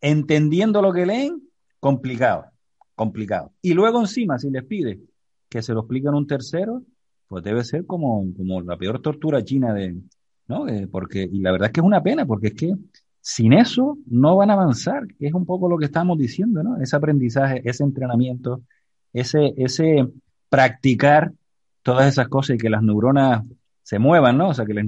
[0.00, 1.42] entendiendo lo que leen,
[1.78, 2.46] complicado,
[2.94, 3.52] complicado.
[3.60, 5.00] Y luego encima, si les pide
[5.48, 6.82] que se lo expliquen un tercero,
[7.28, 9.94] pues debe ser como, como la peor tortura china de,
[10.48, 10.66] ¿no?
[10.68, 12.74] Eh, porque, y la verdad es que es una pena, porque es que
[13.20, 16.80] sin eso no van a avanzar, es un poco lo que estamos diciendo, ¿no?
[16.80, 18.62] Ese aprendizaje, ese entrenamiento,
[19.12, 20.08] ese, ese
[20.48, 21.32] practicar
[21.84, 23.44] todas esas cosas y que las neuronas
[23.82, 24.48] se muevan, ¿no?
[24.48, 24.86] O sea, que las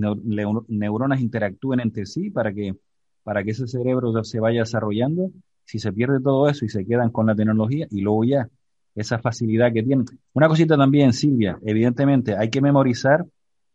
[0.67, 2.75] neuronas interactúen entre sí para que,
[3.23, 5.31] para que ese cerebro se vaya desarrollando.
[5.65, 8.49] Si se pierde todo eso y se quedan con la tecnología y luego ya
[8.95, 10.07] esa facilidad que tienen.
[10.33, 13.27] Una cosita también, Silvia, evidentemente hay que memorizar,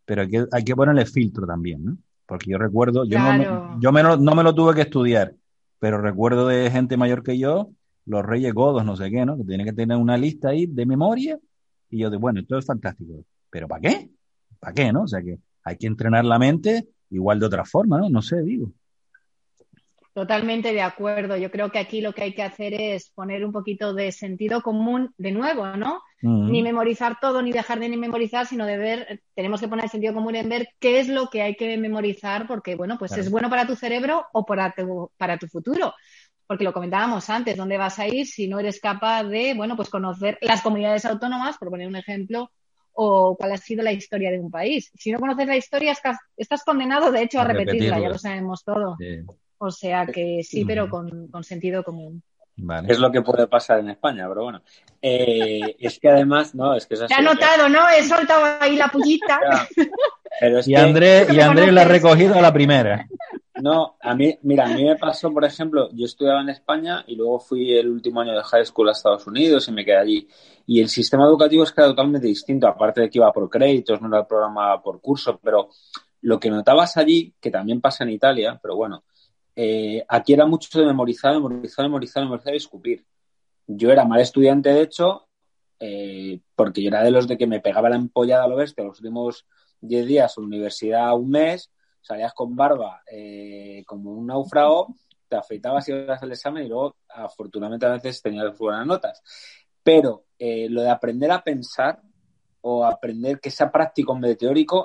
[0.03, 1.97] pero hay que, hay que ponerle filtro también, ¿no?
[2.25, 5.35] Porque yo recuerdo, yo, no, yo me, no me lo tuve que estudiar,
[5.77, 7.69] pero recuerdo de gente mayor que yo,
[8.05, 9.37] los reyes godos, no sé qué, ¿no?
[9.37, 11.37] Que tienen que tener una lista ahí de memoria
[11.91, 14.09] y yo de, bueno, esto es fantástico, pero ¿para qué?
[14.59, 15.03] ¿Para qué, no?
[15.03, 18.09] O sea que hay que entrenar la mente igual de otra forma, ¿no?
[18.09, 18.71] No sé, digo.
[20.13, 21.37] Totalmente de acuerdo.
[21.37, 24.61] Yo creo que aquí lo que hay que hacer es poner un poquito de sentido
[24.61, 26.01] común de nuevo, ¿no?
[26.21, 30.13] Ni memorizar todo, ni dejar de ni memorizar, sino de ver, tenemos que poner sentido
[30.13, 33.49] común en ver qué es lo que hay que memorizar, porque, bueno, pues es bueno
[33.49, 35.93] para tu cerebro o para tu, para tu futuro.
[36.51, 39.89] Porque lo comentábamos antes, ¿dónde vas a ir si no eres capaz de, bueno, pues
[39.89, 42.51] conocer las comunidades autónomas, por poner un ejemplo,
[42.91, 44.91] o cuál ha sido la historia de un país.
[44.93, 45.95] Si no conoces la historia,
[46.35, 48.97] estás condenado, de hecho, a, repetirla, ya lo sabemos todo.
[49.59, 52.21] O sea que sí, pero con, sentido común.
[52.85, 54.61] Es lo que puede pasar en España, pero bueno.
[55.01, 57.87] Eh, es que además, no, es que Te ha notado, ¿no?
[57.87, 59.39] He soltado ahí la pullita.
[60.65, 63.07] y Andrés, y Andrés la ha recogido a la primera.
[63.61, 67.15] No, a mí, mira, a mí me pasó, por ejemplo, yo estudiaba en España y
[67.15, 70.27] luego fui el último año de high school a Estados Unidos y me quedé allí.
[70.65, 74.01] Y el sistema educativo es que era totalmente distinto, aparte de que iba por créditos,
[74.01, 75.69] no era el programa por curso, pero
[76.21, 79.03] lo que notabas allí, que también pasa en Italia, pero bueno,
[79.55, 83.05] eh, aquí era mucho de memorizar, memorizar, memorizar, memorizar y escupir.
[83.67, 85.27] Yo era mal estudiante, de hecho,
[85.79, 88.83] eh, porque yo era de los de que me pegaba la empollada a lo bestia
[88.83, 89.45] los últimos
[89.81, 94.95] 10 días, universidad un mes, salías con barba eh, como un náufrago,
[95.27, 99.23] te afeitabas y ibas al examen y luego, afortunadamente, a veces tenías buenas notas.
[99.83, 102.01] Pero eh, lo de aprender a pensar
[102.61, 104.37] o aprender que sea práctico en vez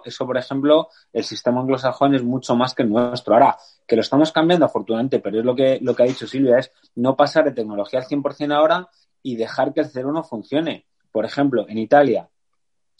[0.04, 3.34] eso, por ejemplo, el sistema anglosajón es mucho más que el nuestro.
[3.34, 6.58] Ahora, que lo estamos cambiando, afortunadamente, pero es lo que, lo que ha dicho Silvia,
[6.58, 8.88] es no pasar de tecnología al 100% ahora
[9.22, 10.86] y dejar que el cerebro no funcione.
[11.12, 12.30] Por ejemplo, en Italia,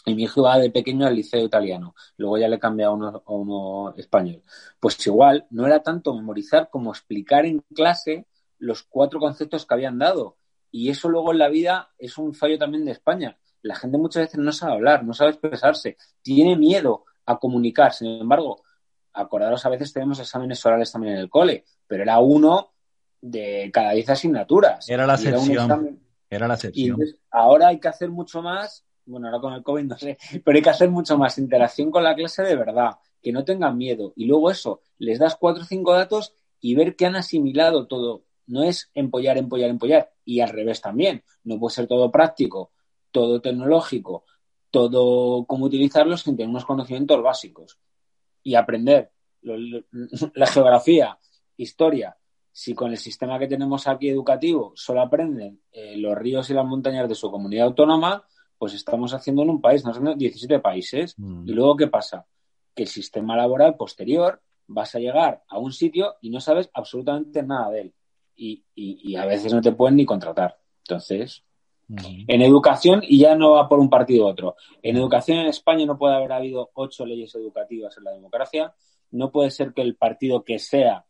[0.07, 3.23] y mi hijo iba de pequeño al liceo italiano, luego ya le cambié a uno,
[3.27, 4.43] a uno español.
[4.81, 8.27] Pues igual, no era tanto memorizar como explicar en clase
[8.59, 10.39] los cuatro conceptos que habían dado
[10.71, 13.39] y eso luego en la vida es un fallo también de España.
[13.63, 17.93] La gente muchas veces no sabe hablar, no sabe expresarse, tiene miedo a comunicar.
[17.93, 18.63] Sin embargo,
[19.13, 22.75] acordaros, a veces tenemos exámenes orales también en el cole, pero era uno
[23.21, 24.89] de cada diez asignaturas.
[24.89, 26.01] Era la excepción.
[26.31, 27.01] Era, la excepción.
[27.01, 30.57] Y ahora hay que hacer mucho más, bueno, ahora con el COVID no sé, pero
[30.57, 34.13] hay que hacer mucho más interacción con la clase de verdad, que no tengan miedo.
[34.17, 38.27] Y luego eso, les das cuatro o cinco datos y ver que han asimilado todo
[38.47, 40.13] no es empollar, empollar, empollar.
[40.25, 41.23] Y al revés también.
[41.45, 42.73] No puede ser todo práctico,
[43.11, 44.25] todo tecnológico,
[44.71, 47.79] todo cómo utilizarlo sin tener unos conocimientos básicos.
[48.43, 49.11] Y aprender
[49.43, 51.19] la geografía,
[51.57, 52.17] historia.
[52.53, 56.65] Si con el sistema que tenemos aquí educativo solo aprenden eh, los ríos y las
[56.65, 58.25] montañas de su comunidad autónoma,
[58.59, 61.15] pues estamos haciendo en un país, no haciendo 17 países.
[61.19, 61.49] Mm.
[61.49, 62.27] Y luego, ¿qué pasa?
[62.75, 67.43] Que el sistema laboral posterior vas a llegar a un sitio y no sabes absolutamente
[67.43, 67.95] nada de él
[68.37, 70.59] y, a veces no te pueden ni contratar.
[70.79, 71.45] Entonces,
[71.89, 75.87] en educación, y ya no va por un partido u otro, en educación en España
[75.87, 78.75] no puede haber habido ocho leyes educativas en la democracia,
[79.13, 81.05] no puede ser que el partido que sea,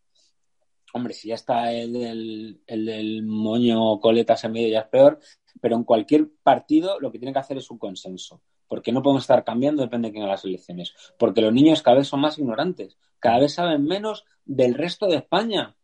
[0.92, 5.18] hombre, si ya está el del, el del moño coletas en medio ya es peor,
[5.60, 9.22] pero en cualquier partido lo que tiene que hacer es un consenso porque no podemos
[9.22, 12.38] estar cambiando, depende de quién haga las elecciones, porque los niños cada vez son más
[12.38, 15.76] ignorantes, cada vez saben menos del resto de España.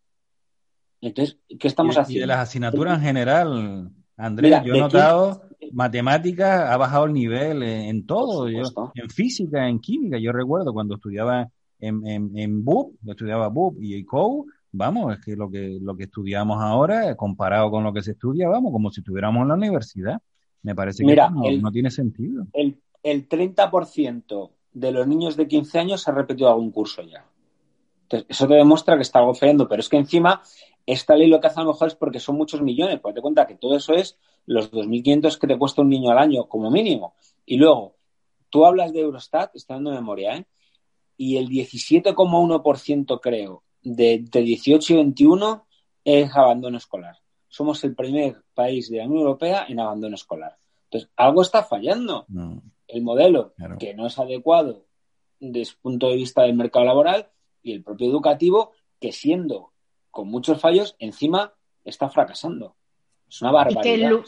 [1.01, 2.19] Entonces, ¿qué estamos haciendo?
[2.19, 7.63] Y de las asignaturas en general, Andrés, yo he notado matemáticas ha bajado el nivel
[7.63, 10.19] en, todo, en física, en química.
[10.19, 15.37] Yo recuerdo cuando estudiaba en, en, en BUP, estudiaba BUP y ICO, vamos, es que
[15.37, 19.01] lo que lo que estudiamos ahora, comparado con lo que se estudia, vamos, como si
[19.01, 20.21] estuviéramos en la universidad.
[20.63, 22.47] Me parece que no, tiene sentido.
[22.53, 27.27] El, el 30% de los niños de 15 años ha repetido algún curso ya.
[28.05, 30.43] Entonces, eso te demuestra que está algo fallando, pero es que encima
[30.87, 33.23] esta ley lo que hace a lo mejor es porque son muchos millones, porque te
[33.23, 36.71] cuenta que todo eso es los 2.500 que te cuesta un niño al año como
[36.71, 37.15] mínimo.
[37.45, 37.97] Y luego,
[38.51, 40.47] tú hablas de Eurostat, está dando memoria, ¿eh?
[41.17, 45.67] Y el 17,1% creo de, 18 y 21
[46.05, 47.17] es abandono escolar.
[47.49, 50.57] Somos el primer país de la Unión Europea en abandono escolar.
[50.85, 52.27] Entonces, algo está fallando.
[52.87, 54.85] El modelo que no es adecuado
[55.39, 57.31] desde el punto de vista del mercado laboral
[57.63, 59.73] y el propio educativo, que siendo
[60.11, 62.77] con muchos fallos, encima está fracasando.
[63.29, 64.21] Es una barbaridad.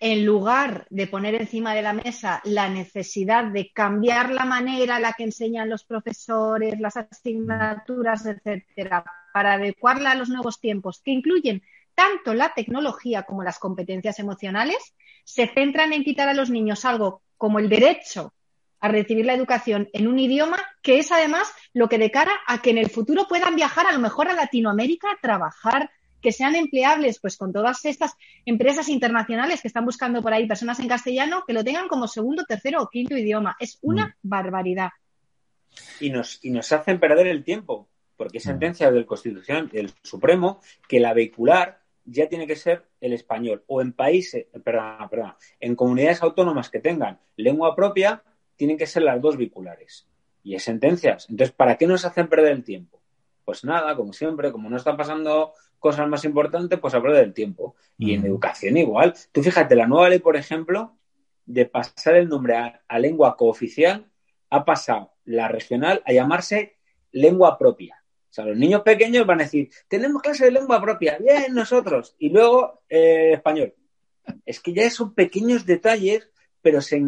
[0.00, 5.02] En lugar de poner encima de la mesa la necesidad de cambiar la manera en
[5.02, 11.10] la que enseñan los profesores, las asignaturas, etcétera, para adecuarla a los nuevos tiempos, que
[11.10, 11.62] incluyen
[11.94, 17.22] tanto la tecnología como las competencias emocionales, se centran en quitar a los niños algo
[17.36, 18.32] como el derecho
[18.80, 22.62] a recibir la educación en un idioma que es además lo que de cara a
[22.62, 26.54] que en el futuro puedan viajar a lo mejor a Latinoamérica a trabajar, que sean
[26.54, 31.44] empleables pues con todas estas empresas internacionales que están buscando por ahí personas en castellano
[31.46, 33.56] que lo tengan como segundo, tercero o quinto idioma.
[33.58, 34.12] Es una mm.
[34.22, 34.90] barbaridad.
[36.00, 38.50] Y nos, y nos hacen perder el tiempo, porque hay mm.
[38.50, 43.80] sentencias del Constitucional del Supremo que la vehicular ya tiene que ser el español o
[43.80, 48.22] en países, perdón, perdón, en comunidades autónomas que tengan lengua propia,
[48.56, 50.06] tienen que ser las dos vehiculares.
[50.42, 51.28] Y es sentencias.
[51.30, 53.00] Entonces, ¿para qué nos hacen perder el tiempo?
[53.44, 57.34] Pues nada, como siempre, como no están pasando cosas más importantes, pues a perder el
[57.34, 57.74] tiempo.
[57.98, 59.14] Y en educación igual.
[59.32, 60.96] Tú fíjate, la nueva ley, por ejemplo,
[61.46, 62.54] de pasar el nombre
[62.86, 64.06] a, lengua cooficial,
[64.50, 66.76] ha pasado la regional a llamarse
[67.10, 68.04] lengua propia.
[68.30, 72.14] O sea, los niños pequeños van a decir, tenemos clase de lengua propia, bien nosotros,
[72.18, 73.74] y luego eh, español.
[74.46, 76.30] Es que ya son pequeños detalles,
[76.62, 77.02] pero se,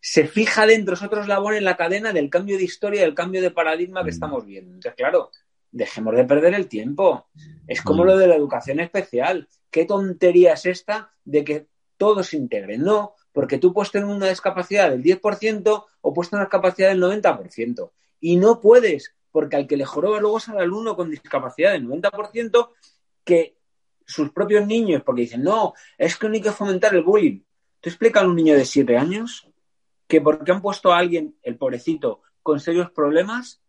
[0.00, 3.42] se, fija dentro, es otro eslabón en la cadena del cambio de historia, del cambio
[3.42, 4.14] de paradigma que mm.
[4.14, 4.74] estamos viendo.
[4.74, 5.30] Entonces, claro,
[5.76, 7.28] dejemos de perder el tiempo.
[7.66, 8.06] Es como mm.
[8.06, 9.48] lo de la educación especial.
[9.70, 11.66] ¿Qué tontería es esta de que
[11.98, 12.82] todos se integren?
[12.82, 17.90] No, porque tú puedes tener una discapacidad del 10% o tener una discapacidad del 90%.
[18.20, 21.86] Y no puedes, porque al que le joroba luego es al alumno con discapacidad del
[21.86, 22.70] 90%
[23.22, 23.58] que
[24.06, 27.40] sus propios niños, porque dicen, no, es que no hay que fomentar el bullying.
[27.80, 29.48] ¿Tú explicas a un niño de 7 años
[30.06, 33.60] que porque han puesto a alguien, el pobrecito, con serios problemas,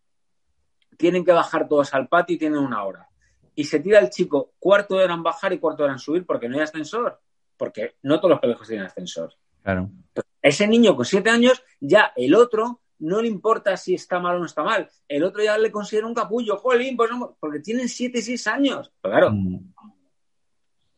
[0.97, 3.07] tienen que bajar todos al patio y tienen una hora.
[3.55, 5.99] Y se tira el chico cuarto de hora en bajar y cuarto de hora en
[5.99, 7.19] subir porque no hay ascensor.
[7.55, 9.33] Porque no todos los colegios tienen ascensor.
[9.63, 9.89] Claro.
[10.41, 14.39] ese niño con siete años, ya el otro no le importa si está mal o
[14.39, 14.89] no está mal.
[15.07, 18.91] El otro ya le considera un capullo, jolín, pues porque tienen siete y seis años.
[19.01, 19.31] Pues claro.
[19.31, 19.73] Mm.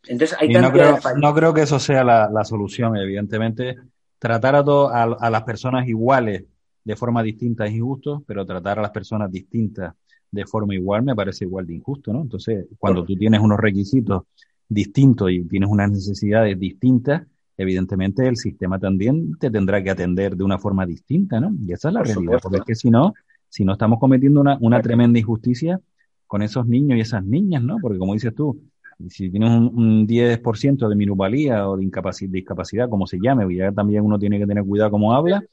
[0.08, 3.76] Entonces hay no, creo, no creo que eso sea la, solución, evidentemente.
[4.18, 6.44] Tratar a, a, a las personas iguales
[6.84, 9.94] de forma distinta es injusto, pero tratar a las personas distintas
[10.32, 12.22] de forma igual me parece igual de injusto, ¿no?
[12.22, 14.24] Entonces, cuando tú tienes unos requisitos
[14.68, 17.24] distintos y tienes unas necesidades distintas,
[17.58, 21.52] evidentemente el sistema también te tendrá que atender de una forma distinta, ¿no?
[21.66, 23.14] Y esa es la realidad, porque es que si no,
[23.50, 25.80] si no estamos cometiendo una, una tremenda injusticia
[26.28, 27.78] con esos niños y esas niñas, ¿no?
[27.82, 28.62] Porque como dices tú,
[29.10, 33.72] si tienes un, un 10% de minuvalía o de discapacidad, discapacidad, como se llame, ya
[33.72, 35.44] también uno tiene que tener cuidado cómo habla,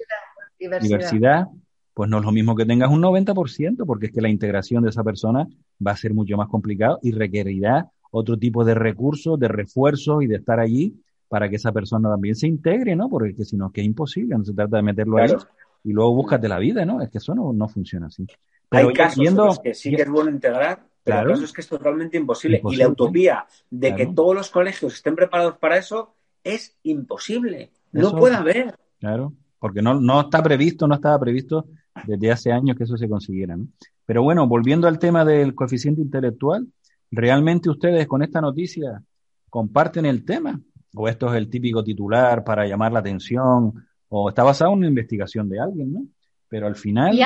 [0.59, 1.49] diversidad.
[1.95, 4.91] pues no es lo mismo que tengas un 90%, porque es que la integración de
[4.91, 5.47] esa persona
[5.85, 10.27] va a ser mucho más complicado y requerirá otro tipo de recursos, de refuerzos y
[10.27, 10.95] de estar allí
[11.29, 13.09] para que esa persona también se integre, ¿no?
[13.09, 15.33] Porque si no, es que es imposible, no se trata de meterlo ahí
[15.85, 17.01] y luego búscate la vida, ¿no?
[17.01, 18.27] Es que eso no, no funciona así.
[18.69, 21.61] Pero Hay casos que sí que es bueno integrar, pero claro, el caso es que
[21.61, 22.61] es totalmente imposible.
[22.71, 27.71] Y la utopía de que todos los colegios estén preparados para eso es imposible.
[27.93, 28.75] No puede haber.
[28.99, 31.67] Claro porque no, no está previsto, no estaba previsto
[32.07, 33.57] desde hace años que eso se consiguiera.
[34.05, 36.67] Pero bueno, volviendo al tema del coeficiente intelectual,
[37.11, 39.03] ¿realmente ustedes con esta noticia
[39.51, 40.61] comparten el tema?
[40.95, 43.87] ¿O esto es el típico titular para llamar la atención?
[44.09, 46.07] ¿O está basado en una investigación de alguien, no?
[46.49, 47.19] Pero al final...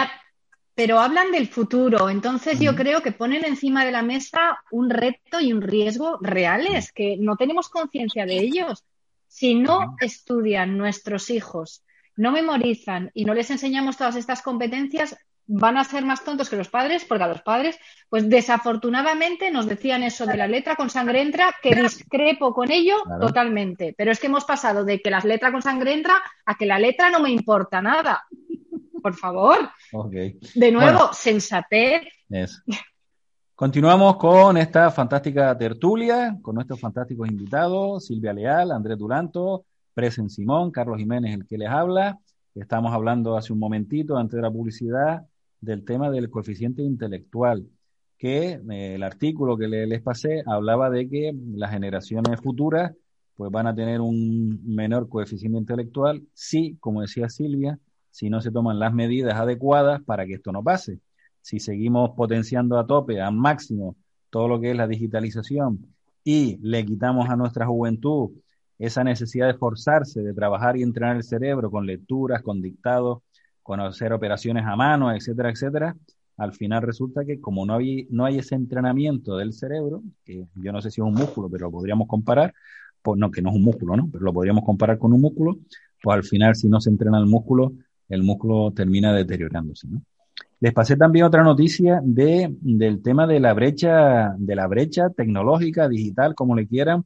[0.75, 5.38] pero hablan del futuro, entonces yo creo que ponen encima de la mesa un reto
[5.40, 8.83] y un riesgo reales, que no tenemos conciencia de ellos.
[9.29, 11.83] Si no estudian nuestros hijos
[12.20, 16.56] no memorizan y no les enseñamos todas estas competencias, van a ser más tontos que
[16.56, 17.78] los padres, porque a los padres,
[18.11, 22.96] pues desafortunadamente nos decían eso de la letra con sangre entra, que discrepo con ello
[23.18, 23.94] totalmente.
[23.96, 26.78] Pero es que hemos pasado de que la letra con sangre entra a que la
[26.78, 28.22] letra no me importa nada.
[29.02, 29.70] Por favor.
[30.54, 32.02] De nuevo, sensatez.
[33.54, 40.70] Continuamos con esta fantástica tertulia, con nuestros fantásticos invitados, Silvia Leal, Andrés Duranto, Presen Simón,
[40.70, 42.18] Carlos Jiménez, el que les habla.
[42.55, 45.26] Estamos hablando hace un momentito, antes de la publicidad,
[45.61, 47.66] del tema del coeficiente intelectual,
[48.18, 52.92] que eh, el artículo que les, pasé hablaba de que las generaciones futuras
[53.35, 57.79] pues van a tener un menor coeficiente intelectual si, como decía Silvia,
[58.11, 61.00] si no se toman las medidas adecuadas para que esto no pase.
[61.40, 63.96] Si seguimos potenciando a tope, a máximo,
[64.29, 65.87] todo lo que es la digitalización
[66.22, 68.31] y le quitamos a nuestra juventud
[68.81, 73.19] esa necesidad de esforzarse, de trabajar y entrenar el cerebro con lecturas, con dictados,
[73.62, 75.97] con hacer operaciones a mano, etcétera, etcétera,
[76.38, 80.73] al final resulta que como no hay, no hay ese entrenamiento del cerebro, que yo
[80.73, 82.55] no sé si es un músculo, pero lo podríamos comparar,
[83.03, 84.09] pues no, que no es un músculo, ¿no?
[84.11, 85.59] Pero lo podríamos comparar con un músculo,
[86.03, 87.75] pues al final si no se entrena el músculo,
[88.09, 90.03] el músculo termina deteriorándose, ¿no?
[90.61, 95.88] Les pasé también otra noticia de, del tema de la brecha, de la brecha tecnológica,
[95.88, 97.05] digital, como le quieran,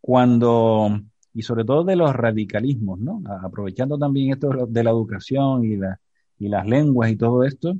[0.00, 1.00] cuando,
[1.34, 3.22] y sobre todo de los radicalismos, ¿no?
[3.42, 5.98] Aprovechando también esto de la educación y, la,
[6.38, 7.74] y las lenguas y todo esto,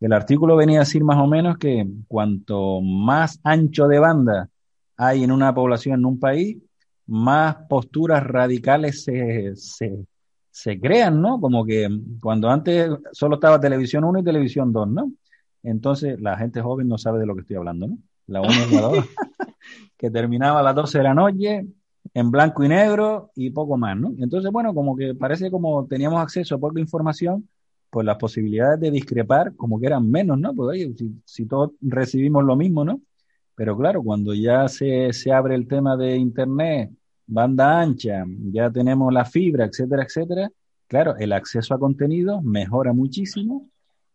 [0.00, 4.48] el artículo venía a decir más o menos que cuanto más ancho de banda
[4.96, 6.58] hay en una población, en un país,
[7.06, 10.06] más posturas radicales se, se,
[10.50, 11.40] se crean, ¿no?
[11.40, 11.88] Como que
[12.20, 15.12] cuando antes solo estaba televisión 1 y televisión 2, ¿no?
[15.62, 17.98] Entonces la gente joven no sabe de lo que estoy hablando, ¿no?
[18.26, 19.04] La 1 y la 2,
[19.96, 21.66] que terminaba a las 12 de la noche
[22.14, 24.12] en blanco y negro y poco más, ¿no?
[24.18, 27.48] Entonces, bueno, como que parece como teníamos acceso a poca información,
[27.90, 30.54] pues las posibilidades de discrepar como que eran menos, ¿no?
[30.54, 33.00] Pues oye, si, si todos recibimos lo mismo, ¿no?
[33.54, 36.92] Pero claro, cuando ya se, se abre el tema de Internet,
[37.26, 40.50] banda ancha, ya tenemos la fibra, etcétera, etcétera,
[40.86, 43.68] claro, el acceso a contenido mejora muchísimo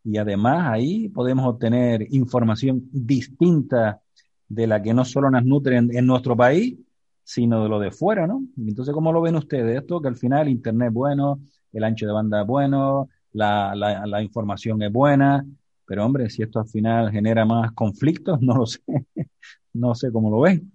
[0.04, 4.02] y además ahí podemos obtener información distinta
[4.50, 6.78] de la que no solo nos nutre en, nuestro país,
[7.24, 8.44] sino de lo de fuera, ¿no?
[8.58, 9.82] Entonces, ¿cómo lo ven ustedes?
[9.82, 11.40] Esto que al final Internet es bueno,
[11.72, 15.46] el ancho de banda es bueno, la, la, la información es buena,
[15.86, 18.82] pero hombre, si esto al final genera más conflictos, no lo sé,
[19.74, 20.72] no sé cómo lo ven.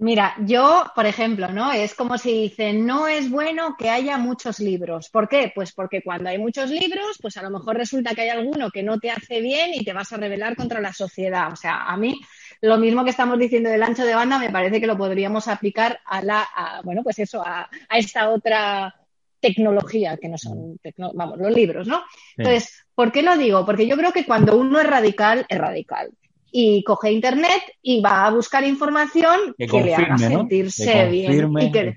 [0.00, 1.72] Mira, yo, por ejemplo, ¿no?
[1.72, 5.10] Es como si dicen, no es bueno que haya muchos libros.
[5.10, 5.50] ¿Por qué?
[5.52, 8.84] Pues porque cuando hay muchos libros, pues a lo mejor resulta que hay alguno que
[8.84, 11.52] no te hace bien y te vas a rebelar contra la sociedad.
[11.52, 12.20] O sea, a mí
[12.60, 16.00] lo mismo que estamos diciendo del ancho de banda me parece que lo podríamos aplicar
[16.04, 16.46] a la,
[16.84, 18.94] bueno, pues eso, a, esta otra
[19.40, 20.78] tecnología que no son,
[21.14, 22.02] vamos, los libros, ¿no?
[22.36, 23.64] Entonces, ¿por qué lo digo?
[23.64, 26.10] Porque yo creo que cuando uno es radical, es radical
[26.50, 31.94] y coge internet y va a buscar información que, le haga sentirse bien y que,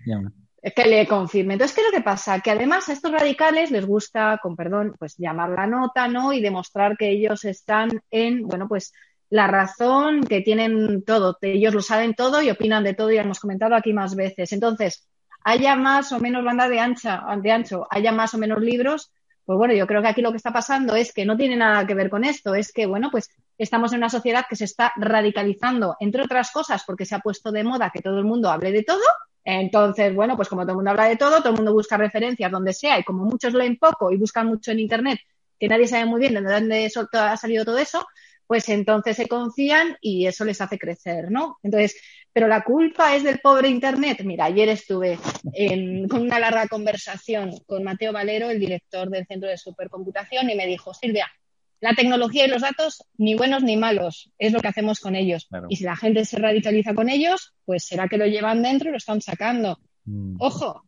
[0.75, 1.53] que, le confirme.
[1.53, 2.39] Entonces, ¿qué es lo que pasa?
[2.41, 6.33] Que además a estos radicales les gusta, con perdón, pues llamar la nota, ¿no?
[6.33, 8.93] Y demostrar que ellos están en, bueno, pues
[9.31, 13.39] la razón, que tienen todo, ellos lo saben todo y opinan de todo y hemos
[13.39, 14.51] comentado aquí más veces.
[14.51, 15.07] Entonces,
[15.43, 19.09] haya más o menos banda de ancha, de ancho, haya más o menos libros,
[19.45, 21.87] pues bueno, yo creo que aquí lo que está pasando es que no tiene nada
[21.87, 24.91] que ver con esto, es que, bueno, pues estamos en una sociedad que se está
[24.97, 28.73] radicalizando, entre otras cosas, porque se ha puesto de moda que todo el mundo hable
[28.73, 29.01] de todo.
[29.45, 32.51] Entonces, bueno, pues como todo el mundo habla de todo, todo el mundo busca referencias
[32.51, 35.19] donde sea y como muchos leen poco y buscan mucho en Internet,
[35.57, 38.05] que nadie sabe muy bien de dónde ha salido todo eso,
[38.51, 41.57] pues entonces se confían y eso les hace crecer, ¿no?
[41.63, 41.95] Entonces,
[42.33, 44.23] pero la culpa es del pobre Internet.
[44.25, 45.17] Mira, ayer estuve
[45.53, 50.55] en, con una larga conversación con Mateo Valero, el director del Centro de Supercomputación, y
[50.55, 51.31] me dijo, Silvia,
[51.79, 55.47] la tecnología y los datos, ni buenos ni malos, es lo que hacemos con ellos.
[55.69, 58.91] Y si la gente se radicaliza con ellos, pues será que lo llevan dentro y
[58.91, 59.79] lo están sacando.
[60.03, 60.35] Mm.
[60.41, 60.83] Ojo,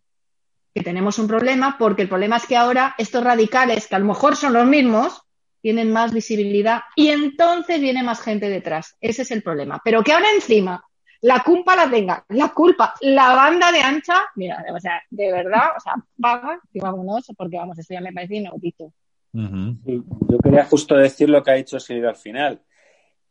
[0.75, 4.05] que tenemos un problema, porque el problema es que ahora estos radicales, que a lo
[4.05, 5.22] mejor son los mismos,
[5.63, 8.95] tienen más visibilidad y entonces viene más gente detrás.
[9.01, 9.81] Ese es el problema.
[9.83, 10.85] Pero que ahora encima
[11.21, 15.69] la culpa la tenga, la culpa, la banda de ancha, mira, o sea, de verdad,
[15.75, 18.93] o sea, paga y vámonos, porque vamos, esto ya me parece inaudito
[19.33, 22.61] yo quería justo decir lo que ha dicho Silvia al final,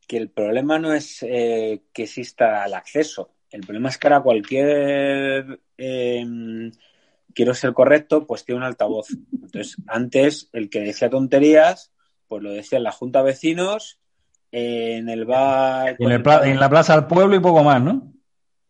[0.06, 4.22] que el problema no es eh, que exista el acceso, el problema es que ahora
[4.22, 6.72] cualquier em,
[7.34, 9.08] quiero ser correcto, pues tiene un altavoz.
[9.32, 11.92] Entonces, antes el que decía tonterías,
[12.32, 14.00] pues lo decía en la Junta de Vecinos,
[14.50, 15.96] en el bar.
[15.98, 18.10] En, en la Plaza del Pueblo y poco más, ¿no?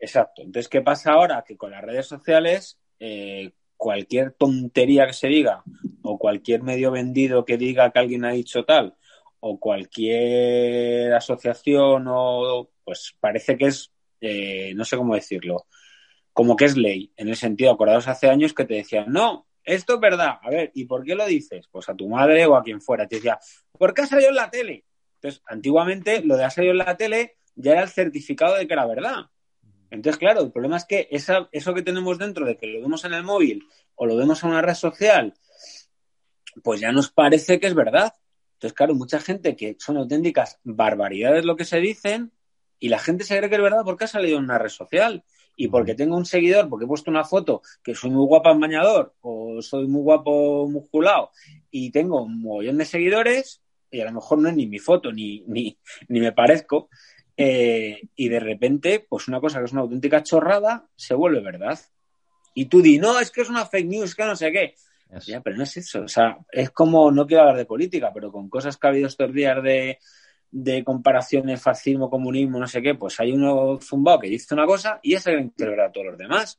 [0.01, 0.42] Exacto.
[0.42, 1.44] Entonces, ¿qué pasa ahora?
[1.46, 5.62] Que con las redes sociales, eh, cualquier tontería que se diga
[6.03, 8.96] o cualquier medio vendido que diga que alguien ha dicho tal
[9.38, 15.66] o cualquier asociación o pues parece que es eh, no sé cómo decirlo
[16.33, 19.94] como que es ley en el sentido acordados hace años que te decían no esto
[19.94, 20.38] es verdad.
[20.42, 23.07] A ver y por qué lo dices pues a tu madre o a quien fuera.
[23.07, 23.38] Te decía
[23.79, 24.85] ¿por qué ha salido en la tele?
[25.23, 28.73] entonces antiguamente lo de ha salido en la tele ya era el certificado de que
[28.73, 29.27] era verdad.
[29.90, 33.13] Entonces, claro, el problema es que eso que tenemos dentro de que lo vemos en
[33.13, 33.63] el móvil
[33.94, 35.35] o lo vemos en una red social,
[36.65, 38.15] pues ya nos parece que es verdad.
[38.54, 42.33] Entonces, claro, mucha gente que son auténticas barbaridades lo que se dicen
[42.79, 45.25] y la gente se cree que es verdad porque ha salido en una red social
[45.57, 48.61] y porque tengo un seguidor, porque he puesto una foto que soy muy guapa en
[48.61, 51.31] bañador o soy muy guapo musculado
[51.71, 55.13] y tengo un mogollón de seguidores y a lo mejor no es ni mi foto
[55.13, 55.79] ni, ni,
[56.09, 56.88] ni me parezco,
[57.37, 61.79] eh, y de repente, pues una cosa que es una auténtica chorrada se vuelve verdad.
[62.55, 64.75] Y tú di, no, es que es una fake news, que no sé qué.
[65.27, 66.03] Ya, pero no es eso.
[66.03, 69.09] O sea, es como, no quiero hablar de política, pero con cosas que ha habido
[69.09, 69.98] estos días de,
[70.53, 75.00] de comparaciones, fascismo, comunismo, no sé qué, pues hay uno zumbao que dice una cosa
[75.03, 76.59] y es el que a todos los demás.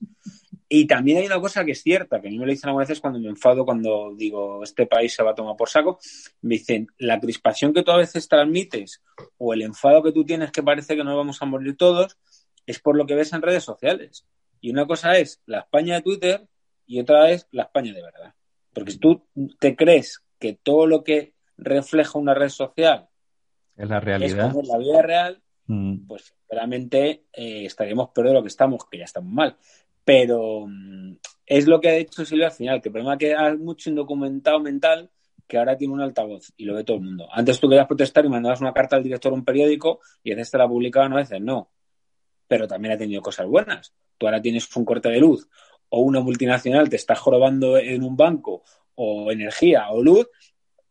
[0.68, 2.88] Y también hay una cosa que es cierta, que a mí me lo dicen algunas
[2.88, 6.00] veces cuando me enfado, cuando digo, este país se va a tomar por saco,
[6.42, 9.04] me dicen, la crispación que tú a veces transmites
[9.38, 12.18] o el enfado que tú tienes que parece que nos vamos a morir todos,
[12.66, 14.26] es por lo que ves en redes sociales.
[14.60, 16.48] Y una cosa es la España de Twitter
[16.88, 18.34] y otra es la España de verdad.
[18.74, 19.24] Porque si tú
[19.60, 23.10] te crees que todo lo que refleja una red social
[23.76, 26.08] es la realidad, es la vida real, mm.
[26.08, 29.58] pues realmente eh, estaríamos peor de lo que estamos, que ya estamos mal.
[30.06, 33.36] Pero mm, es lo que ha dicho Silvia al final, que el problema es que
[33.36, 35.10] hay mucho indocumentado mental
[35.48, 37.28] que ahora tiene un altavoz y lo ve todo el mundo.
[37.32, 40.36] Antes tú querías protestar y mandabas una carta al director de un periódico y a
[40.36, 41.70] veces te la publicaban, a veces no.
[42.48, 43.94] Pero también ha tenido cosas buenas.
[44.18, 45.50] Tú ahora tienes un corte de luz
[45.90, 48.64] o una multinacional te está jorobando en un banco
[48.96, 50.28] o energía o luz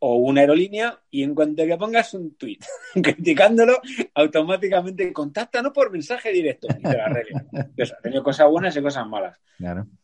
[0.05, 2.59] o una aerolínea y en cuanto que pongas un tweet
[2.95, 3.75] criticándolo,
[4.15, 7.49] automáticamente contáctanos por mensaje directo y te la arreglan.
[7.55, 9.39] ha tenido cosas buenas y cosas malas.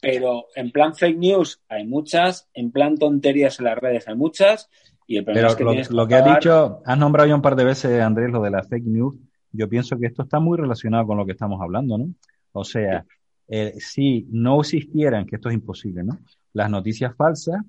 [0.00, 4.70] Pero en plan fake news hay muchas, en plan tonterías en las redes hay muchas
[5.08, 7.56] y el Pero que lo, que lo que has dicho, has nombrado ya un par
[7.56, 9.16] de veces, Andrés, lo de la fake news.
[9.50, 12.14] Yo pienso que esto está muy relacionado con lo que estamos hablando, ¿no?
[12.52, 13.04] O sea,
[13.48, 16.20] eh, si no existieran, que esto es imposible, ¿no?
[16.52, 17.62] Las noticias falsas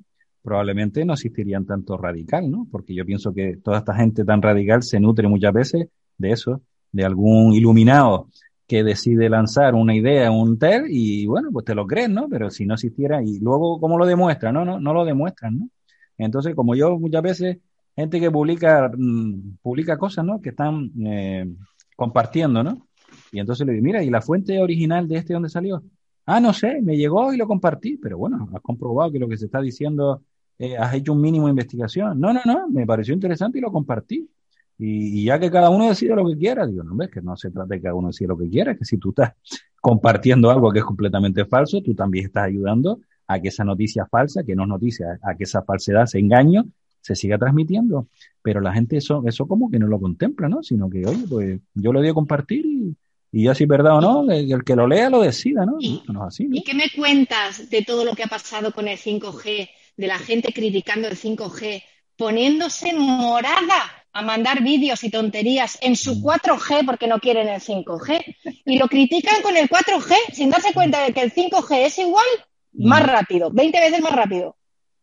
[0.50, 2.68] probablemente no existirían tanto radical, ¿no?
[2.72, 5.88] Porque yo pienso que toda esta gente tan radical se nutre muchas veces
[6.18, 8.30] de eso, de algún iluminado
[8.66, 12.28] que decide lanzar una idea, un TER, y bueno, pues te lo crees, ¿no?
[12.28, 14.52] Pero si no existiera, y luego, ¿cómo lo demuestra?
[14.52, 15.70] No, no, no lo demuestran, ¿no?
[16.18, 17.58] Entonces, como yo muchas veces,
[17.96, 20.42] gente que publica, mm, publica cosas, ¿no?
[20.42, 21.48] Que están eh,
[21.96, 22.88] compartiendo, ¿no?
[23.32, 25.84] Y entonces le digo, mira, ¿y la fuente original de este dónde salió?
[26.26, 29.38] Ah, no sé, me llegó y lo compartí, pero bueno, has comprobado que lo que
[29.38, 30.24] se está diciendo,
[30.60, 32.20] eh, has hecho un mínimo de investigación.
[32.20, 34.30] No, no, no, me pareció interesante y lo compartí.
[34.78, 37.52] Y, ya que cada uno decide lo que quiera, digo, no ves que no se
[37.52, 39.34] trata de que cada uno decida lo que quiera, que si tú estás
[39.82, 44.44] compartiendo algo que es completamente falso, tú también estás ayudando a que esa noticia falsa,
[44.44, 46.66] que no es noticia, a que esa falsedad, ese engaño,
[47.02, 48.08] se siga transmitiendo.
[48.42, 50.64] Pero la gente eso, eso como que no lo contempla, ¿no?
[50.64, 52.96] Sino que, oye, pues yo lo doy a compartir y,
[53.32, 55.78] ya si es verdad o no, el, que lo lea lo decida, ¿no?
[55.80, 59.70] ¿Y, qué me cuentas de todo lo que ha pasado con el 5G,
[60.00, 61.84] de la gente criticando el 5G,
[62.16, 66.86] poniéndose morada a mandar vídeos y tonterías en su 4G mm.
[66.86, 71.12] porque no quieren el 5G y lo critican con el 4G sin darse cuenta de
[71.12, 72.26] que el 5G es igual,
[72.72, 73.08] más mm.
[73.08, 74.56] rápido, 20 veces más rápido.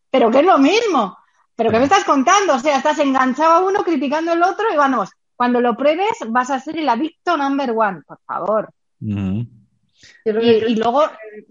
[0.09, 1.15] Pero que es lo mismo.
[1.55, 2.55] ¿Pero qué me estás contando?
[2.55, 6.49] O sea, estás enganchado a uno criticando al otro y vamos, cuando lo pruebes vas
[6.49, 8.73] a ser el adicto number one, por favor.
[8.99, 11.03] y, luego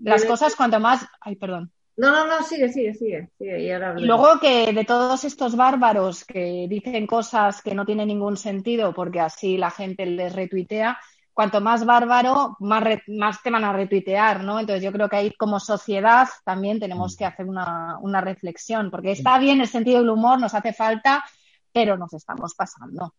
[0.02, 1.06] las cosas cuanto más...
[1.20, 1.70] Ay, perdón.
[1.96, 3.30] No, no, no, sigue, sigue, sigue.
[3.38, 8.92] y, luego que de todos estos bárbaros que dicen cosas que no tienen ningún sentido
[8.92, 10.98] porque así la gente les retuitea,
[11.32, 14.60] cuanto más bárbaro, más, más te van a retuitear, ¿no?
[14.60, 19.12] Entonces yo creo que ahí como sociedad también tenemos que hacer una, una reflexión, porque
[19.12, 21.24] está bien el sentido del humor, nos hace falta,
[21.72, 23.14] pero nos estamos pasando.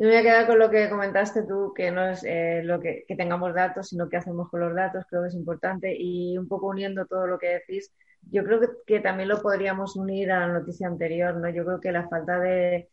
[0.00, 2.80] Yo me voy a quedar con lo que comentaste tú, que no es eh, lo
[2.80, 5.94] que, tengamos datos, sino qué hacemos con los datos, creo que es importante.
[5.94, 7.92] Y un poco uniendo todo lo que decís,
[8.30, 11.50] yo creo que, también lo podríamos unir a la noticia anterior, ¿no?
[11.50, 12.88] Yo creo que la falta de,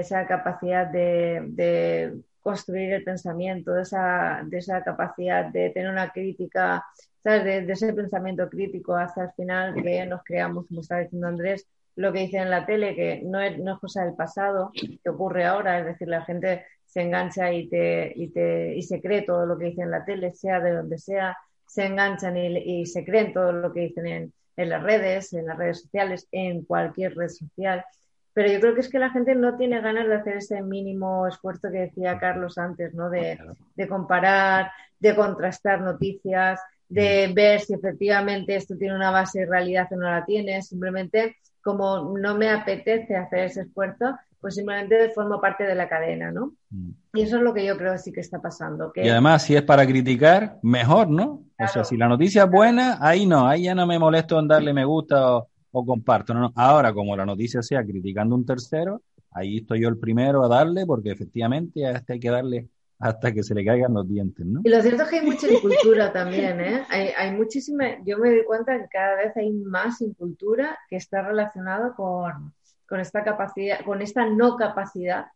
[0.00, 6.84] esa capacidad de, construir el pensamiento, de esa, de esa capacidad de tener una crítica,
[7.22, 7.44] ¿sabes?
[7.44, 11.66] De, de, ese pensamiento crítico hasta el final que nos creamos, como estaba diciendo Andrés,
[11.98, 15.10] lo que dicen en la tele, que no es, no es cosa del pasado, que
[15.10, 19.22] ocurre ahora, es decir, la gente se engancha y, te, y, te, y se cree
[19.22, 21.36] todo lo que dicen en la tele, sea de donde sea,
[21.66, 25.58] se enganchan y, se creen todo lo que dicen en, en, las redes, en las
[25.58, 27.84] redes sociales, en cualquier red social.
[28.32, 31.26] Pero yo creo que es que la gente no tiene ganas de hacer ese mínimo
[31.26, 33.10] esfuerzo que decía Carlos antes, ¿no?
[33.10, 33.40] De,
[33.74, 34.70] de comparar,
[35.00, 37.34] de contrastar noticias, de mm.
[37.34, 40.62] ver si efectivamente esto tiene una base de realidad o no la tiene.
[40.62, 41.38] Simplemente
[41.68, 46.54] como no me apetece hacer ese esfuerzo, pues simplemente formo parte de la cadena, ¿no?
[46.70, 46.92] Mm.
[47.12, 48.90] Y eso es lo que yo creo que sí que está pasando.
[48.94, 51.42] Y además, si es para criticar, mejor, ¿no?
[51.58, 54.48] O sea, si la noticia es buena, ahí no, ahí ya no me molesto en
[54.48, 56.32] darle me gusta o, comparto.
[56.32, 59.02] No, Ahora, como la noticia sea criticando un tercero,
[59.32, 63.32] ahí estoy yo el primero a darle, porque efectivamente a este hay que darle hasta
[63.32, 64.60] que se le caigan los dientes, ¿no?
[64.64, 66.84] Y lo cierto es que hay mucha incultura también, ¿eh?
[66.88, 71.22] Hay, hay, muchísima, yo me doy cuenta que cada vez hay más incultura que está
[71.22, 72.52] relacionada con,
[72.86, 75.26] con esta capacidad, con esta no capacidad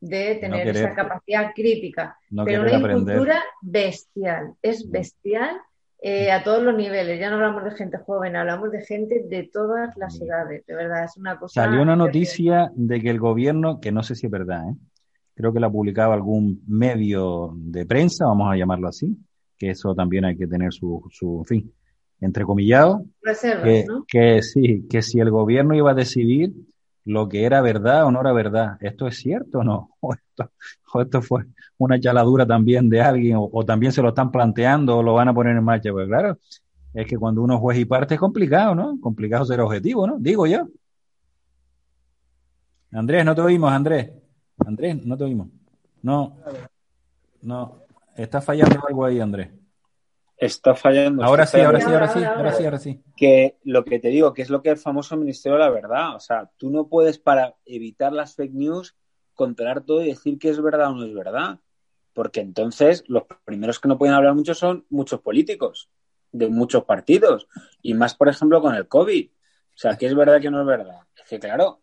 [0.00, 2.16] de tener esa capacidad crítica.
[2.44, 5.60] pero una incultura bestial, es bestial
[6.00, 7.20] eh, a todos los niveles.
[7.20, 10.64] Ya no hablamos de gente joven, hablamos de gente de todas las edades.
[10.64, 11.64] De verdad, es una cosa.
[11.64, 14.74] Salió una noticia de que el gobierno, que no sé si es verdad, ¿eh?
[15.40, 19.16] Creo que la publicaba algún medio de prensa, vamos a llamarlo así,
[19.58, 21.72] que eso también hay que tener su, su fin,
[22.20, 24.04] entrecomillado, Reservas, que, ¿no?
[24.06, 26.52] que sí, que si el gobierno iba a decidir
[27.04, 29.90] lo que era verdad o no era verdad, ¿esto es cierto o no?
[30.02, 30.50] O esto,
[30.94, 31.44] o esto fue
[31.78, 35.28] una chaladura también de alguien, o, o también se lo están planteando o lo van
[35.28, 36.38] a poner en marcha, pues claro,
[36.94, 38.98] es que cuando uno juez y parte es complicado, ¿no?
[39.00, 40.18] Complicado ser objetivo, ¿no?
[40.18, 40.68] Digo yo.
[42.92, 44.10] Andrés, no te oímos, Andrés.
[44.66, 45.48] Andrés, no te oímos.
[46.02, 46.36] No,
[47.42, 47.82] no,
[48.16, 49.50] está fallando algo ahí, Andrés.
[50.36, 51.22] Está fallando.
[51.22, 52.04] Ahora está sí, ahora sí, fallando.
[52.04, 53.02] ahora sí, ahora sí, ahora sí.
[53.14, 56.16] Que lo que te digo, que es lo que el famoso Ministerio de la Verdad.
[56.16, 58.96] O sea, tú no puedes, para evitar las fake news,
[59.34, 61.60] controlar todo y decir que es verdad o no es verdad.
[62.14, 65.90] Porque entonces los primeros que no pueden hablar mucho son muchos políticos
[66.32, 67.46] de muchos partidos.
[67.82, 69.28] Y más, por ejemplo, con el COVID.
[69.28, 71.00] O sea, que es verdad que no es verdad.
[71.16, 71.80] Es que, claro,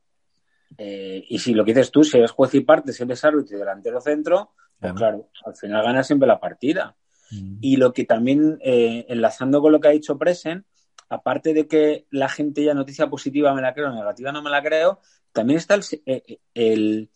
[0.78, 3.56] eh, y si lo que dices tú, si eres juez y parte, si eres árbitro
[3.56, 5.30] y delantero centro, pues Claro.
[5.46, 6.96] al final gana siempre la partida.
[7.32, 7.58] Mm.
[7.62, 10.66] Y lo que también, eh, enlazando con lo que ha dicho Presen,
[11.10, 14.62] aparte de que la gente ya noticia positiva me la creo, negativa no me la
[14.62, 15.00] creo,
[15.32, 17.10] también está el, eh, el-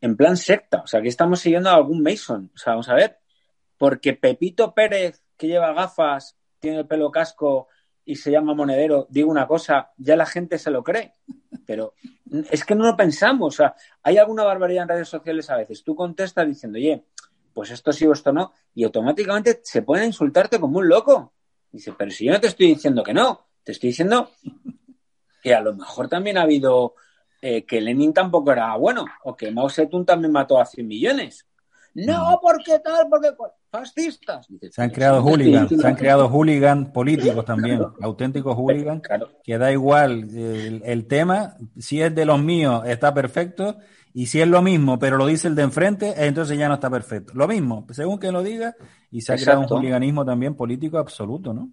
[0.00, 0.82] en plan secta.
[0.82, 2.50] O sea, que estamos siguiendo a algún Mason.
[2.54, 3.18] O sea, vamos a ver.
[3.78, 7.68] Porque Pepito Pérez, que lleva gafas, tiene el pelo casco
[8.04, 11.12] y se llama monedero, digo una cosa, ya la gente se lo cree.
[11.66, 11.94] Pero
[12.50, 13.54] es que no lo pensamos.
[13.54, 15.82] O sea, hay alguna barbaridad en redes sociales a veces.
[15.82, 17.04] Tú contestas diciendo, oye,
[17.54, 21.32] pues esto sí o esto no, y automáticamente se a insultarte como un loco.
[21.70, 24.30] Dice, pero si yo no te estoy diciendo que no, te estoy diciendo
[25.42, 26.94] que a lo mejor también ha habido
[27.40, 31.46] eh, que Lenin tampoco era bueno, o que Mao Zedong también mató a 100 millones.
[31.94, 33.30] No, porque tal, porque
[33.70, 34.46] fascistas.
[34.70, 39.70] Se han creado hooligans, se han creado hooligans políticos también, auténticos hooligans, Claro, que da
[39.70, 43.76] igual el, el tema, si es de los míos está perfecto,
[44.12, 46.88] y si es lo mismo, pero lo dice el de enfrente, entonces ya no está
[46.88, 47.32] perfecto.
[47.34, 48.76] Lo mismo, según que lo diga,
[49.10, 51.70] y se ha creado un hooliganismo también político absoluto, ¿no?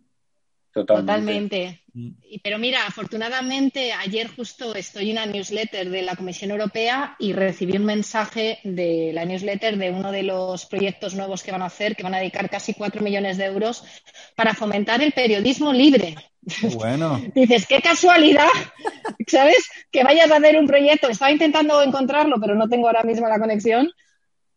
[0.73, 1.01] Totalmente.
[1.03, 1.83] Totalmente.
[1.93, 2.09] Mm.
[2.23, 7.33] Y- Pero mira, afortunadamente ayer justo estoy en una newsletter de la Comisión Europea y
[7.33, 11.65] recibí un mensaje de la newsletter de uno de los proyectos nuevos que van a
[11.65, 13.83] hacer, que van a dedicar casi cuatro millones de euros
[14.35, 16.15] para fomentar el periodismo libre.
[16.75, 17.21] Bueno.
[17.35, 18.47] Dices, qué casualidad,
[19.27, 19.69] ¿sabes?
[19.91, 21.09] Que vayas a hacer un proyecto.
[21.09, 23.91] Estaba intentando encontrarlo, pero no tengo ahora mismo la conexión.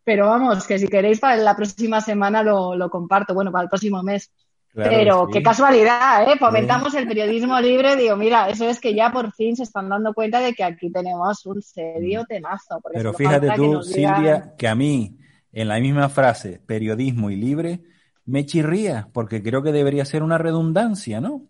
[0.03, 3.69] Pero vamos, que si queréis para la próxima semana lo, lo comparto, bueno, para el
[3.69, 4.31] próximo mes.
[4.75, 6.37] Claro Pero que qué casualidad, ¿eh?
[6.37, 7.95] Fomentamos el periodismo libre.
[7.95, 10.91] Digo, mira, eso es que ya por fin se están dando cuenta de que aquí
[10.91, 12.79] tenemos un serio temazo.
[12.79, 12.81] Mm.
[12.91, 15.17] Pero solo fíjate que tú, digan- Silvia, que a mí,
[15.53, 17.83] en la misma frase, periodismo y libre,
[18.25, 21.43] me chirría, porque creo que debería ser una redundancia, ¿no?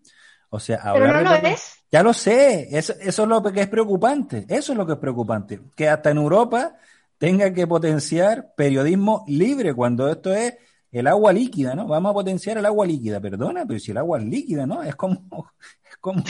[0.48, 1.78] O sea, Pero no lo es.
[1.90, 4.98] Ya lo sé, eso, eso es lo que es preocupante, eso es lo que es
[4.98, 6.76] preocupante, que hasta en Europa
[7.18, 10.54] tenga que potenciar periodismo libre cuando esto es
[10.92, 11.86] el agua líquida, ¿no?
[11.86, 14.82] Vamos a potenciar el agua líquida, perdona, pero si el agua es líquida, ¿no?
[14.82, 15.20] Es como,
[15.90, 16.22] es como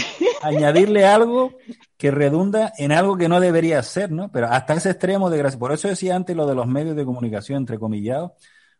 [0.43, 1.53] añadirle algo
[1.97, 4.31] que redunda en algo que no debería ser, ¿no?
[4.33, 5.59] Pero hasta ese extremo de gracia.
[5.59, 8.33] Por eso decía antes lo de los medios de comunicación, entre comillados,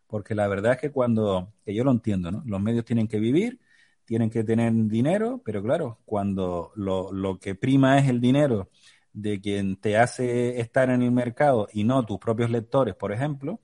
[0.07, 2.43] porque la verdad es que cuando, que yo lo entiendo, ¿no?
[2.45, 3.59] Los medios tienen que vivir,
[4.05, 8.69] tienen que tener dinero, pero claro, cuando lo, lo que prima es el dinero
[9.13, 13.59] de quien te hace estar en el mercado y no tus propios lectores, por ejemplo,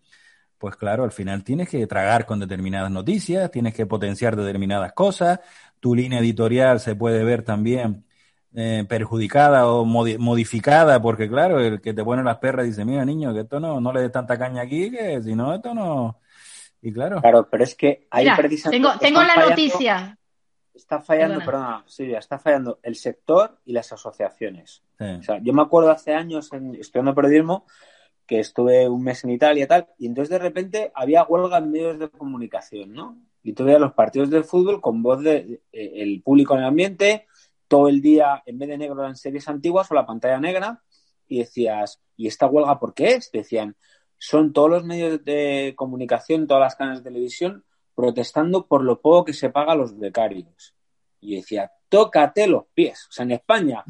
[0.63, 5.41] pues claro, al final tienes que tragar con determinadas noticias, tienes que potenciar determinadas cosas,
[5.81, 8.05] tu línea editorial se puede ver también
[8.55, 13.03] eh, perjudicada o modi- modificada, porque claro, el que te pone las perras dice, mira
[13.03, 16.21] niño, que esto no, no le des tanta caña aquí, que si no, esto no...
[16.81, 20.17] Y claro, Claro, pero es que ahí Mira, precisamente tengo, la fallando- noticia.
[20.73, 21.59] Está fallando, Perdona.
[21.67, 24.81] perdona, Silvia, está fallando el sector y las asociaciones.
[24.97, 25.05] sí.
[25.19, 27.65] O sea, yo me acuerdo hace años en, estudiando periodismo
[28.25, 31.71] que estuve un mes en Italia y tal, y entonces de repente había huelga en
[31.71, 33.17] medios de comunicación, ¿no?
[33.43, 36.67] Y tú veías los partidos de fútbol con voz de eh, el público en el
[36.67, 37.27] ambiente,
[37.67, 40.81] todo el día, en vez de negro eran series antiguas o la pantalla negra,
[41.27, 43.31] y decías, ¿y esta huelga por qué es?
[43.31, 43.75] Decían,
[44.17, 47.65] son todos los medios de comunicación, todas las canales de televisión,
[47.95, 50.73] protestando por lo poco que se paga a los becarios.
[51.19, 53.07] Y decía, tócate los pies.
[53.09, 53.83] O sea, en España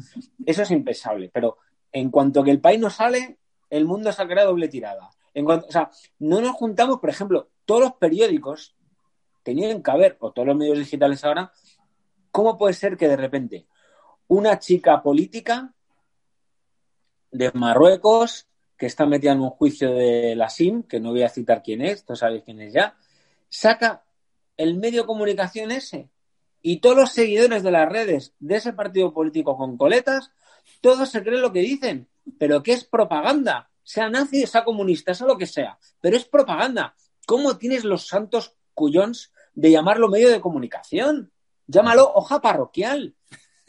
[0.44, 1.58] eso es impensable, pero
[1.92, 3.38] en cuanto que el país no sale,
[3.70, 5.10] el mundo creado doble tirada.
[5.32, 8.76] En cuanto, o sea, no nos juntamos, por ejemplo, todos los periódicos
[9.42, 11.52] tenían que haber, o todos los medios digitales ahora,
[12.30, 13.66] ¿cómo puede ser que de repente
[14.26, 15.74] una chica política
[17.30, 21.28] de Marruecos, que está metida en un juicio de la SIM, que no voy a
[21.28, 22.96] citar quién es, tú sabéis quién es ya,
[23.48, 24.04] saca
[24.56, 26.10] el medio de comunicación ese.
[26.62, 30.30] Y todos los seguidores de las redes de ese partido político con coletas,
[30.80, 32.08] todos se creen lo que dicen,
[32.38, 36.94] pero que es propaganda, sea nazi, sea comunista, sea lo que sea, pero es propaganda.
[37.26, 41.32] ¿Cómo tienes los santos cuyons de llamarlo medio de comunicación?
[41.66, 43.14] Llámalo hoja parroquial,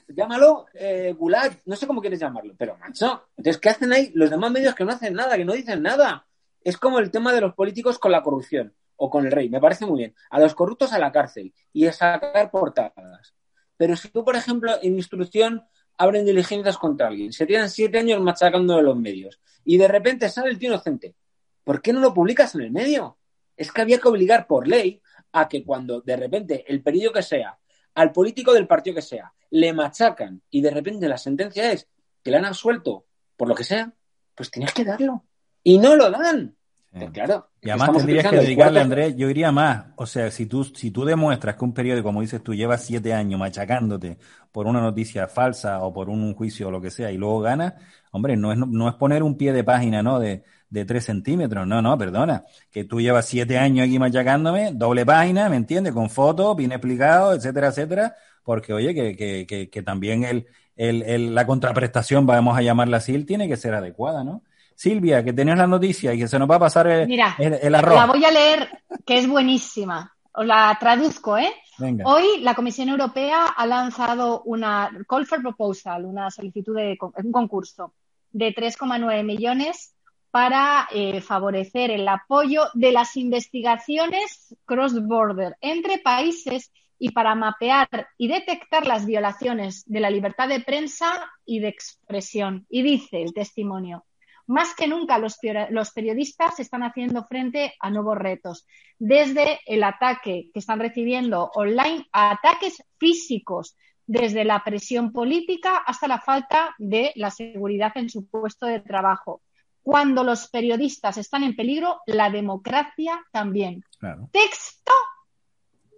[0.07, 4.29] llámalo eh, gulag, no sé cómo quieres llamarlo, pero macho, entonces, ¿qué hacen ahí los
[4.29, 6.27] demás medios que no hacen nada, que no dicen nada?
[6.61, 9.59] Es como el tema de los políticos con la corrupción o con el rey, me
[9.59, 10.15] parece muy bien.
[10.29, 13.35] A los corruptos a la cárcel y a sacar portadas.
[13.77, 15.65] Pero si tú, por ejemplo, en instrucción
[15.97, 20.29] abren diligencias contra alguien, se tienen siete años machacando de los medios y de repente
[20.29, 21.15] sale el tío inocente,
[21.63, 23.17] ¿por qué no lo publicas en el medio?
[23.57, 27.23] Es que había que obligar por ley a que cuando de repente el periodo que
[27.23, 27.57] sea,
[27.93, 31.87] al político del partido que sea, le machacan y de repente la sentencia es
[32.21, 33.05] que le han absuelto
[33.37, 33.93] por lo que sea,
[34.33, 35.25] pues tienes que darlo.
[35.63, 36.55] Y no lo dan.
[36.97, 37.49] Pues claro.
[37.61, 39.87] Y además tendrías que dedicarle, Andrés, yo iría más.
[39.97, 43.13] O sea, si tú, si tú demuestras que un periódico, como dices tú, lleva siete
[43.13, 44.17] años machacándote
[44.51, 47.73] por una noticia falsa o por un juicio o lo que sea y luego ganas,
[48.11, 50.19] hombre, no es, no es poner un pie de página, ¿no?
[50.19, 51.67] De, de tres centímetros.
[51.67, 52.45] No, no, perdona.
[52.71, 55.91] Que tú llevas siete años aquí machacándome, doble página, ¿me entiendes?
[55.91, 58.15] Con fotos, bien explicado, etcétera, etcétera.
[58.43, 62.97] Porque, oye, que, que, que, que también el, el, el, la contraprestación, vamos a llamarla
[62.97, 64.43] así, tiene que ser adecuada, ¿no?
[64.76, 67.73] Silvia, que tenías la noticia y que se nos va a pasar el, Mira, el,
[67.73, 67.95] arroz.
[67.95, 70.13] La voy a leer, que es buenísima.
[70.34, 71.51] Os la traduzco, ¿eh?
[71.78, 72.03] Venga.
[72.05, 77.93] Hoy la Comisión Europea ha lanzado una call for proposal, una solicitud de un concurso
[78.32, 79.93] de 3,9 millones
[80.30, 88.28] para eh, favorecer el apoyo de las investigaciones cross-border entre países y para mapear y
[88.28, 92.65] detectar las violaciones de la libertad de prensa y de expresión.
[92.69, 94.03] Y dice el testimonio,
[94.47, 95.37] más que nunca los,
[95.69, 98.65] los, periodistas están haciendo frente a nuevos retos,
[98.99, 103.75] desde el ataque que están recibiendo online a ataques físicos,
[104.07, 109.41] desde la presión política hasta la falta de la seguridad en su puesto de trabajo.
[109.81, 113.83] Cuando los periodistas están en peligro, la democracia también.
[113.99, 114.29] Claro.
[114.31, 114.91] Texto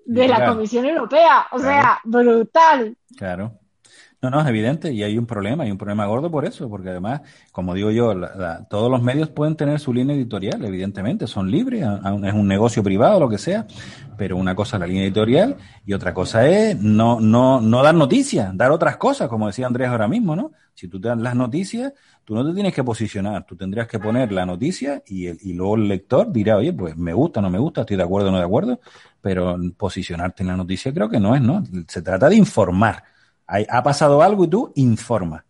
[0.06, 1.82] de la Comisión Europea, o claro.
[1.82, 2.98] sea, brutal.
[3.18, 3.60] Claro.
[4.20, 6.90] No, no, es evidente y hay un problema, hay un problema gordo por eso, porque
[6.90, 11.52] además, como digo yo, la, todos los medios pueden tener su línea editorial, evidentemente, son
[11.52, 13.68] libres, es un negocio privado, lo que sea,
[14.18, 15.56] pero una cosa es la línea editorial
[15.86, 19.90] y otra cosa es no, no, no dar noticias, dar otras cosas, como decía Andrés
[19.90, 20.52] ahora mismo, ¿no?
[20.74, 21.94] Si tú te das las noticias,
[22.24, 25.54] tú no te tienes que posicionar, tú tendrías que poner la noticia y, el, y
[25.54, 28.40] luego el lector dirá, oye, pues me gusta, no me gusta, estoy de acuerdo, no
[28.40, 28.80] de acuerdo,
[29.22, 31.64] pero posicionarte en la noticia creo que no es, ¿no?
[31.88, 33.04] Se trata de informar
[33.48, 35.44] ha pasado algo y tú informas.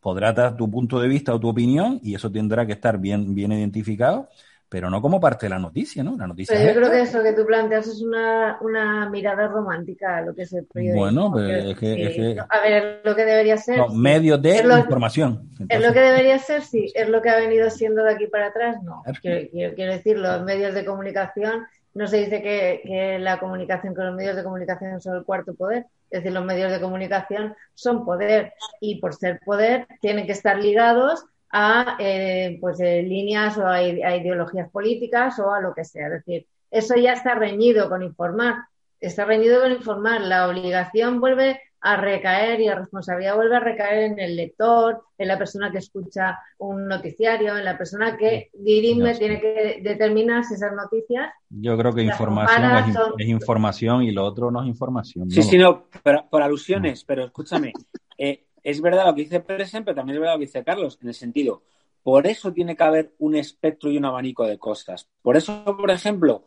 [0.00, 3.34] Podrás dar tu punto de vista o tu opinión y eso tendrá que estar bien,
[3.34, 4.28] bien identificado,
[4.68, 6.16] pero no como parte de la noticia, ¿no?
[6.16, 10.16] La noticia pero yo creo que eso que tú planteas es una, una mirada romántica
[10.16, 11.02] a lo que es el periodismo.
[11.02, 13.78] Bueno, pero es que, es que, A ver, lo que debería ser.
[13.78, 15.50] No, medios de lo, información.
[15.50, 16.90] Entonces, es lo que debería ser, sí.
[16.94, 19.04] Es lo que ha venido siendo de aquí para atrás, no.
[19.20, 23.94] Quiero, quiero, quiero decir, los medios de comunicación, no se dice que, que la comunicación
[23.94, 27.56] con los medios de comunicación son el cuarto poder es decir, los medios de comunicación
[27.74, 33.56] son poder y por ser poder tienen que estar ligados a eh, pues, eh, líneas
[33.56, 36.06] o a, a, ideologías políticas o a lo que sea.
[36.08, 38.56] Es decir, eso ya está reñido con informar.
[39.00, 40.20] Está reñido con informar.
[40.20, 45.28] La obligación vuelve a recaer y la responsabilidad vuelve a recaer en el lector, en
[45.28, 50.44] la persona que escucha un noticiario, en la persona que dirime, no, tiene que determinar
[50.44, 51.32] si esas noticias.
[51.50, 53.12] Yo creo que información es, son...
[53.18, 55.28] es, información y lo otro no es información.
[55.28, 55.42] Sí, no.
[55.44, 57.72] sí, no, por, por alusiones, pero escúchame,
[58.18, 60.98] eh, es verdad lo que dice Presen, pero también es verdad lo que dice Carlos,
[61.02, 61.64] en el sentido,
[62.04, 65.08] por eso tiene que haber un espectro y un abanico de cosas.
[65.20, 66.44] Por eso, por ejemplo,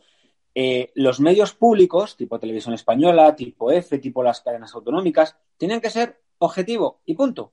[0.58, 5.90] eh, los medios públicos, tipo Televisión Española, tipo F, tipo las cadenas autonómicas, tienen que
[5.90, 7.52] ser objetivo y punto.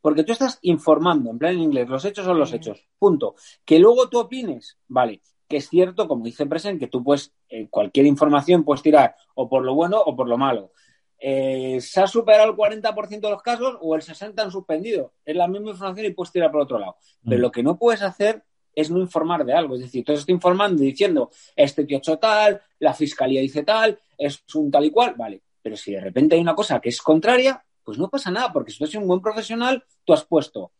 [0.00, 3.34] Porque tú estás informando, en plan en inglés, los hechos son los hechos, punto.
[3.66, 7.68] Que luego tú opines, vale, que es cierto, como dice Presen, que tú puedes, eh,
[7.68, 10.72] cualquier información puedes tirar o por lo bueno o por lo malo.
[11.18, 15.12] Eh, ¿Se ha superado el 40% de los casos o el 60% han suspendido?
[15.24, 16.96] Es la misma información y puedes tirar por otro lado.
[17.22, 17.28] Mm.
[17.28, 18.44] Pero lo que no puedes hacer
[18.80, 19.74] es no informar de algo.
[19.74, 24.44] Es decir, tú estás informando diciendo, este tío hecho tal, la fiscalía dice tal, es
[24.54, 25.42] un tal y cual, vale.
[25.60, 28.70] Pero si de repente hay una cosa que es contraria, pues no pasa nada, porque
[28.70, 30.70] si tú eres un buen profesional, tú has puesto,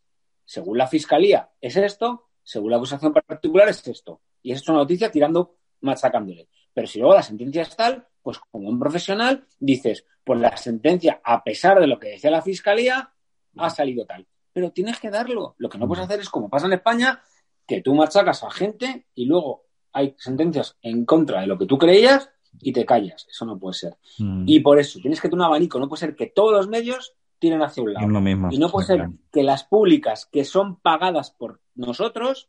[0.44, 4.20] según la fiscalía, es esto, según la acusación particular, es esto.
[4.42, 6.48] Y es una noticia tirando, machacándole.
[6.72, 11.20] Pero si luego la sentencia es tal, pues como un profesional dices, pues la sentencia,
[11.24, 13.12] a pesar de lo que decía la fiscalía,
[13.56, 14.24] ha salido tal.
[14.52, 15.56] Pero tienes que darlo.
[15.58, 17.20] Lo que no puedes hacer es, como pasa en España,
[17.68, 21.76] que tú machacas a gente y luego hay sentencias en contra de lo que tú
[21.76, 23.26] creías y te callas.
[23.30, 23.96] Eso no puede ser.
[24.18, 24.44] Mm.
[24.46, 25.78] Y por eso tienes que tener un abanico.
[25.78, 28.50] No puede ser que todos los medios tienen hacia un lado.
[28.50, 32.48] y no puede ser que las públicas que son pagadas por nosotros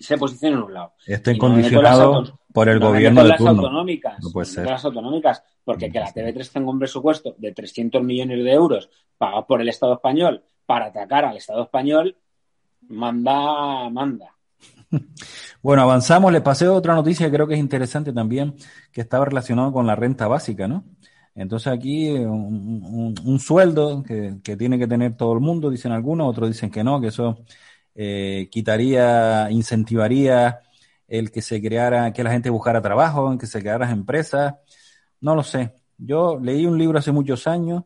[0.00, 0.94] se posicionen en un lado.
[1.06, 4.18] Estén condicionados por el gobierno de las autonómicas.
[4.22, 4.66] No puede ser.
[4.66, 9.46] Las autonómicas, porque que la TV3 tenga un presupuesto de 300 millones de euros pagado
[9.46, 12.16] por el Estado español para atacar al Estado español,
[12.92, 14.26] manda, manda.
[15.62, 16.32] Bueno, avanzamos.
[16.32, 18.54] Le pasé otra noticia que creo que es interesante también,
[18.92, 20.84] que estaba relacionado con la renta básica, ¿no?
[21.34, 26.70] Entonces aquí un, sueldo que, tiene que tener todo el mundo, dicen algunos, otros dicen
[26.70, 27.38] que no, que eso
[27.94, 30.60] eh, quitaría, incentivaría
[31.08, 34.54] el que se creara, que la gente buscara trabajo, que se crearan empresas.
[35.20, 35.74] No lo sé.
[35.96, 37.84] Yo leí un libro hace muchos años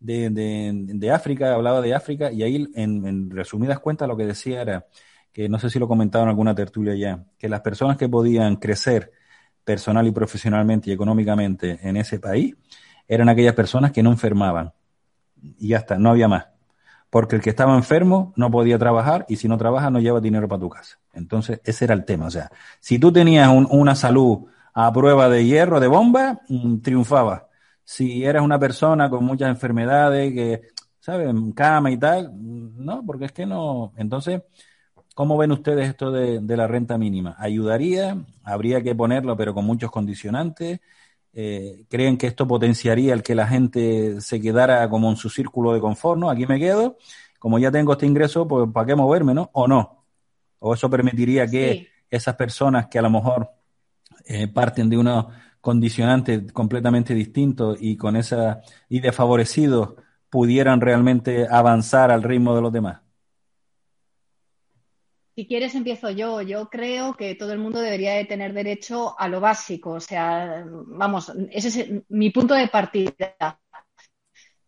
[0.00, 4.86] de, de, África, hablaba de África, y ahí en, resumidas cuentas lo que decía era
[5.32, 8.56] que no sé si lo comentaba en alguna tertulia ya, que las personas que podían
[8.56, 9.12] crecer
[9.64, 12.54] personal y profesionalmente y económicamente en ese país
[13.06, 14.72] eran aquellas personas que no enfermaban.
[15.58, 16.46] Y ya está, no había más.
[17.10, 20.48] Porque el que estaba enfermo no podía trabajar y si no trabaja no lleva dinero
[20.48, 20.98] para tu casa.
[21.14, 22.26] Entonces, ese era el tema.
[22.26, 27.47] O sea, si tú tenías una salud a prueba de hierro, de bomba, mm, triunfaba.
[27.90, 30.60] Si eras una persona con muchas enfermedades, que,
[31.00, 31.34] ¿sabes?
[31.54, 33.92] Cama y tal, no, porque es que no.
[33.96, 34.42] Entonces,
[35.18, 37.34] ¿Cómo ven ustedes esto de, la renta mínima?
[37.40, 38.24] ¿Ayudaría?
[38.44, 40.78] ¿Habría que ponerlo, pero con muchos condicionantes?
[41.32, 45.74] Eh, ¿Creen que esto potenciaría el que la gente se quedara como en su círculo
[45.74, 46.20] de confort?
[46.20, 46.30] ¿no?
[46.30, 46.98] Aquí me quedo,
[47.40, 49.34] como ya tengo este ingreso, pues ¿para qué moverme?
[49.34, 49.50] ¿no?
[49.54, 50.04] ¿O no?
[50.60, 53.50] ¿O eso permitiría que esas personas que a lo mejor
[54.24, 55.26] eh, parten de unos
[55.60, 59.94] condicionantes completamente distintos y con esa y desfavorecidos
[60.30, 63.00] pudieran realmente avanzar al ritmo de los demás?
[65.34, 66.42] Si quieres, empiezo yo.
[66.42, 69.92] Yo creo que todo el mundo debería de tener derecho a lo básico.
[69.92, 73.60] O sea, vamos, ese es mi punto de partida.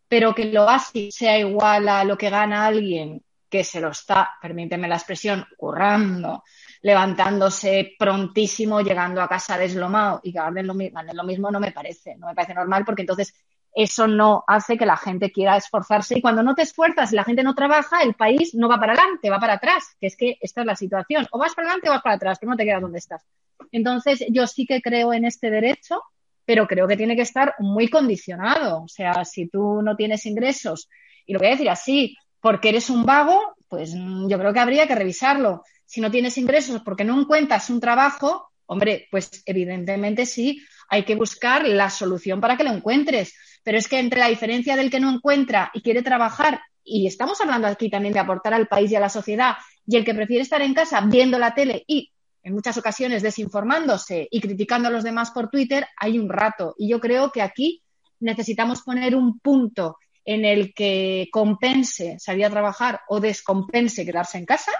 [0.07, 4.31] Pero que lo básico sea igual a lo que gana alguien que se lo está,
[4.41, 6.45] permíteme la expresión, currando,
[6.83, 12.17] levantándose prontísimo, llegando a casa deslomado y que ganen lo, lo mismo, no me parece.
[12.17, 13.35] No me parece normal porque entonces
[13.73, 17.25] eso no hace que la gente quiera esforzarse y cuando no te esfuerzas y la
[17.25, 20.39] gente no trabaja, el país no va para adelante, va para atrás, que es que
[20.41, 21.27] esta es la situación.
[21.31, 23.23] O vas para adelante o vas para atrás, que no te quedas donde estás.
[23.71, 26.03] Entonces, yo sí que creo en este derecho,
[26.45, 28.83] pero creo que tiene que estar muy condicionado.
[28.83, 30.89] O sea, si tú no tienes ingresos,
[31.27, 34.89] y lo voy a decir así, porque eres un vago, pues yo creo que habría
[34.89, 35.63] que revisarlo.
[35.91, 41.17] Si no tienes ingresos porque no encuentras un trabajo, hombre, pues evidentemente sí, hay que
[41.17, 45.01] buscar la solución para que lo encuentres pero es que entre la diferencia del que
[45.01, 48.97] no encuentra y quiere trabajar, y estamos hablando aquí también de aportar al país y
[48.97, 49.55] a la sociedad,
[49.87, 52.11] y el que prefiere estar en casa viendo la tele y
[52.43, 56.75] en muchas ocasiones desinformándose y criticando a los demás por Twitter, hay un rato.
[56.79, 57.83] Y yo creo que aquí
[58.21, 64.47] necesitamos poner un punto en el que compense salir a trabajar o descompense quedarse en
[64.47, 64.73] casa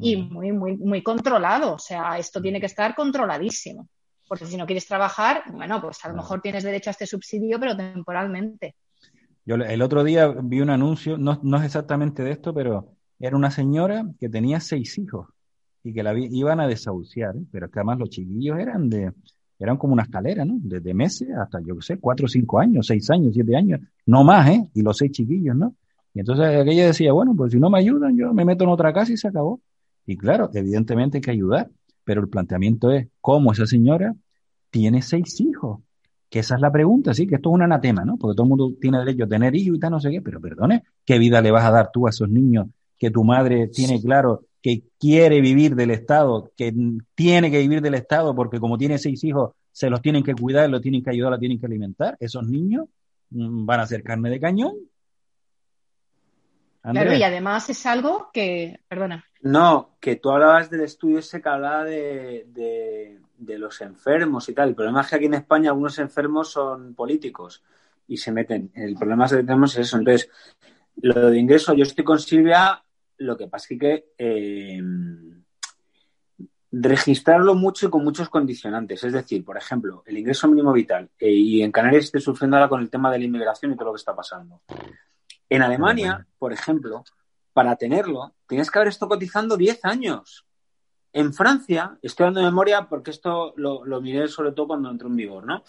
[0.00, 1.74] y muy, muy, muy controlado.
[1.74, 3.88] O sea, esto tiene que estar controladísimo
[4.30, 7.58] porque si no quieres trabajar, bueno, pues a lo mejor tienes derecho a este subsidio,
[7.58, 8.76] pero temporalmente.
[9.44, 13.36] Yo el otro día vi un anuncio, no, no es exactamente de esto, pero era
[13.36, 15.26] una señora que tenía seis hijos
[15.82, 17.42] y que la iban a desahuciar, ¿eh?
[17.50, 19.12] pero que además los chiquillos eran de,
[19.58, 20.58] eran como una escalera, ¿no?
[20.62, 24.48] Desde meses hasta, yo qué sé, cuatro cinco años, seis años, siete años, no más,
[24.48, 24.70] ¿eh?
[24.74, 25.74] Y los seis chiquillos, ¿no?
[26.14, 28.92] Y entonces aquella decía, bueno, pues si no me ayudan, yo me meto en otra
[28.92, 29.60] casa y se acabó.
[30.10, 31.70] Y claro, evidentemente hay que ayudar,
[32.02, 34.12] pero el planteamiento es cómo esa señora
[34.68, 35.82] tiene seis hijos.
[36.28, 38.16] Que esa es la pregunta, sí, que esto es un anatema, ¿no?
[38.16, 40.40] Porque todo el mundo tiene derecho a tener hijos y tal, no sé qué, pero
[40.40, 42.66] perdone, ¿qué vida le vas a dar tú a esos niños
[42.98, 46.74] que tu madre tiene claro que quiere vivir del Estado, que
[47.14, 50.68] tiene que vivir del Estado porque como tiene seis hijos, se los tienen que cuidar,
[50.70, 52.16] los tienen que ayudar, los tienen que alimentar?
[52.18, 52.86] Esos niños
[53.30, 54.74] mm, van a ser carne de cañón.
[56.82, 59.24] Claro, y además es algo que, perdona.
[59.42, 64.70] No, que tú hablabas del estudio ese que hablaba de, de, los enfermos y tal.
[64.70, 67.62] El problema es que aquí en España algunos enfermos son políticos
[68.08, 68.70] y se meten.
[68.74, 69.98] El problema que tenemos es eso.
[69.98, 70.30] Entonces,
[71.02, 72.82] lo de ingreso, yo estoy con Silvia,
[73.18, 74.80] lo que pasa es que eh,
[76.72, 79.04] registrarlo mucho y con muchos condicionantes.
[79.04, 81.10] Es decir, por ejemplo, el ingreso mínimo vital.
[81.18, 83.86] Eh, y en Canarias estoy sufriendo ahora con el tema de la inmigración y todo
[83.86, 84.62] lo que está pasando.
[85.50, 87.04] En Alemania, por ejemplo,
[87.52, 90.46] para tenerlo, tienes que haber estado cotizando 10 años.
[91.12, 95.44] En Francia, estoy dando memoria porque esto lo, miré sobre todo cuando entró en vigor,
[95.44, 95.64] ¿no?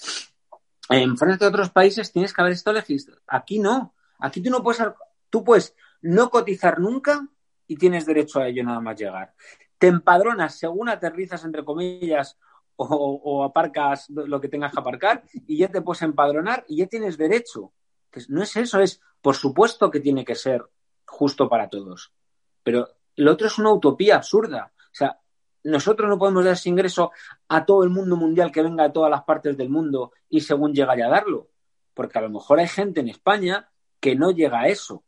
[0.87, 3.21] En Francia y otros países tienes que haber estado registrado.
[3.25, 3.95] Aquí no.
[4.19, 4.83] Aquí tú no puedes,
[5.31, 7.27] tú puedes no cotizar nunca
[7.65, 9.33] y tienes derecho a ello nada más llegar.
[9.79, 12.37] Te empadronas según aterrizas, entre comillas,
[12.75, 17.17] o, aparcas lo que tengas que aparcar y ya te puedes empadronar y ya tienes
[17.17, 17.73] derecho.
[18.29, 20.65] no es eso, es por supuesto que tiene que ser
[21.05, 22.11] justo para todos.
[22.63, 24.73] Pero lo otro es una utopía absurda.
[24.77, 25.19] O sea,
[25.63, 27.11] nosotros no podemos dar ese ingreso
[27.47, 30.73] a todo el mundo mundial que venga de todas las partes del mundo y según
[30.73, 31.49] llega a darlo.
[31.93, 33.69] Porque a lo mejor hay gente en España
[33.99, 35.03] que no llega a eso.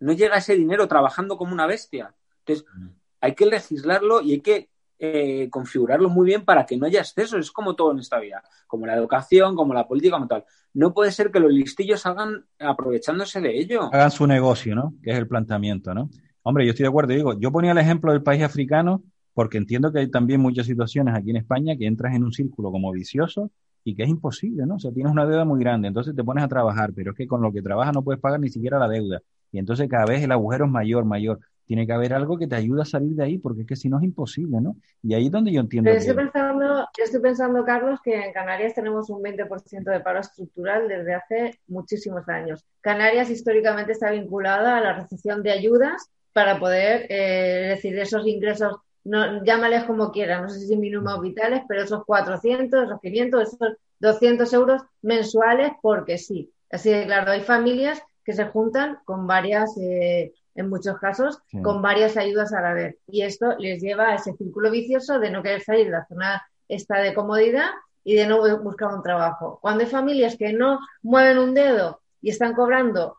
[0.00, 2.14] No llega a ese dinero trabajando como una bestia.
[2.40, 2.88] Entonces, mm.
[3.20, 7.40] hay que legislarlo y hay que eh, configurarlo muy bien para que no haya excesos.
[7.40, 10.44] Es como todo en esta vida, como la educación, como la política, como tal.
[10.74, 13.92] No puede ser que los listillos hagan aprovechándose de ello.
[13.92, 14.94] Hagan su negocio, ¿no?
[15.02, 16.10] Que es el planteamiento, ¿no?
[16.42, 17.12] Hombre, yo estoy de acuerdo.
[17.12, 19.02] Digo, yo ponía el ejemplo del país africano
[19.36, 22.72] porque entiendo que hay también muchas situaciones aquí en España que entras en un círculo
[22.72, 23.50] como vicioso
[23.84, 24.76] y que es imposible, ¿no?
[24.76, 27.26] O sea, tienes una deuda muy grande, entonces te pones a trabajar, pero es que
[27.26, 29.20] con lo que trabajas no puedes pagar ni siquiera la deuda.
[29.52, 32.54] Y entonces cada vez el agujero es mayor, mayor tiene que haber algo que te
[32.54, 34.76] ayude a salir de ahí, porque es que si no es imposible, ¿no?
[35.02, 35.90] Y ahí es donde yo entiendo.
[35.90, 41.14] estoy, pensando, estoy pensando, Carlos, que en Canarias tenemos un 20% de paro estructural desde
[41.14, 42.64] hace muchísimos años.
[42.80, 48.76] Canarias históricamente está vinculada a la recepción de ayudas para poder eh, decir esos ingresos,
[49.04, 53.72] no, llámales como quieras, no sé si mínimos vitales, pero esos 400, esos 500, esos
[54.00, 56.52] 200 euros mensuales, porque sí.
[56.70, 61.82] Así que, claro, hay familias que se juntan con varias eh, en muchos casos, con
[61.82, 62.96] varias ayudas a la vez.
[63.06, 66.42] Y esto les lleva a ese círculo vicioso de no querer salir de la zona
[66.68, 67.70] esta de comodidad
[68.04, 69.58] y de no buscar un trabajo.
[69.60, 73.18] Cuando hay familias que no mueven un dedo y están cobrando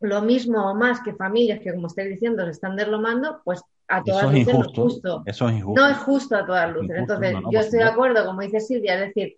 [0.00, 4.02] lo mismo o más que familias que, como estáis diciendo, se están derlomando, pues a
[4.02, 5.22] todas luces no es justo.
[5.26, 5.80] Eso es injusto.
[5.80, 6.96] No es justo a todas luces.
[6.96, 9.36] Entonces, yo estoy de acuerdo, como dice Silvia, es decir,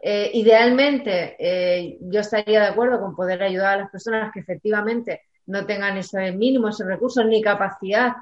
[0.00, 5.22] eh, idealmente eh, yo estaría de acuerdo con poder ayudar a las personas que efectivamente
[5.46, 8.14] no tengan ese mínimo, esos recursos ni capacidad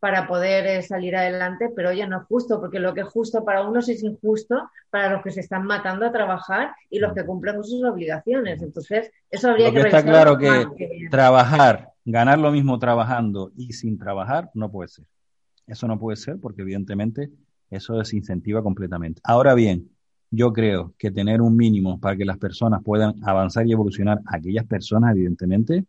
[0.00, 3.44] para poder eh, salir adelante, pero oye, no es justo, porque lo que es justo
[3.44, 7.24] para unos es injusto para los que se están matando a trabajar y los que
[7.24, 8.62] cumplen con sus obligaciones.
[8.62, 10.66] Entonces, eso habría que, Está claro que,
[11.10, 15.06] trabajar, ganar lo mismo trabajando y sin trabajar, no puede ser.
[15.66, 17.30] Eso no puede ser porque evidentemente
[17.70, 19.20] eso desincentiva completamente.
[19.24, 19.90] Ahora bien,
[20.30, 24.64] yo creo que tener un mínimo para que las personas puedan avanzar y evolucionar, aquellas
[24.66, 25.84] personas, evidentemente,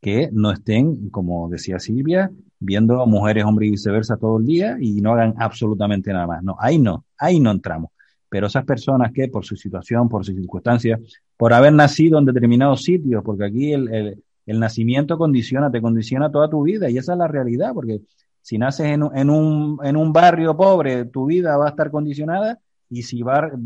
[0.00, 5.00] que no estén, como decía Silvia, viendo mujeres, hombres y viceversa todo el día y
[5.00, 6.42] no hagan absolutamente nada más.
[6.42, 7.90] No, ahí no, ahí no entramos.
[8.28, 11.00] Pero esas personas que por su situación, por sus circunstancias,
[11.36, 16.30] por haber nacido en determinados sitios, porque aquí el, el, el nacimiento condiciona, te condiciona
[16.30, 18.00] toda tu vida y esa es la realidad, porque
[18.40, 22.58] si naces en, en, un, en un barrio pobre, tu vida va a estar condicionada
[22.88, 23.22] y si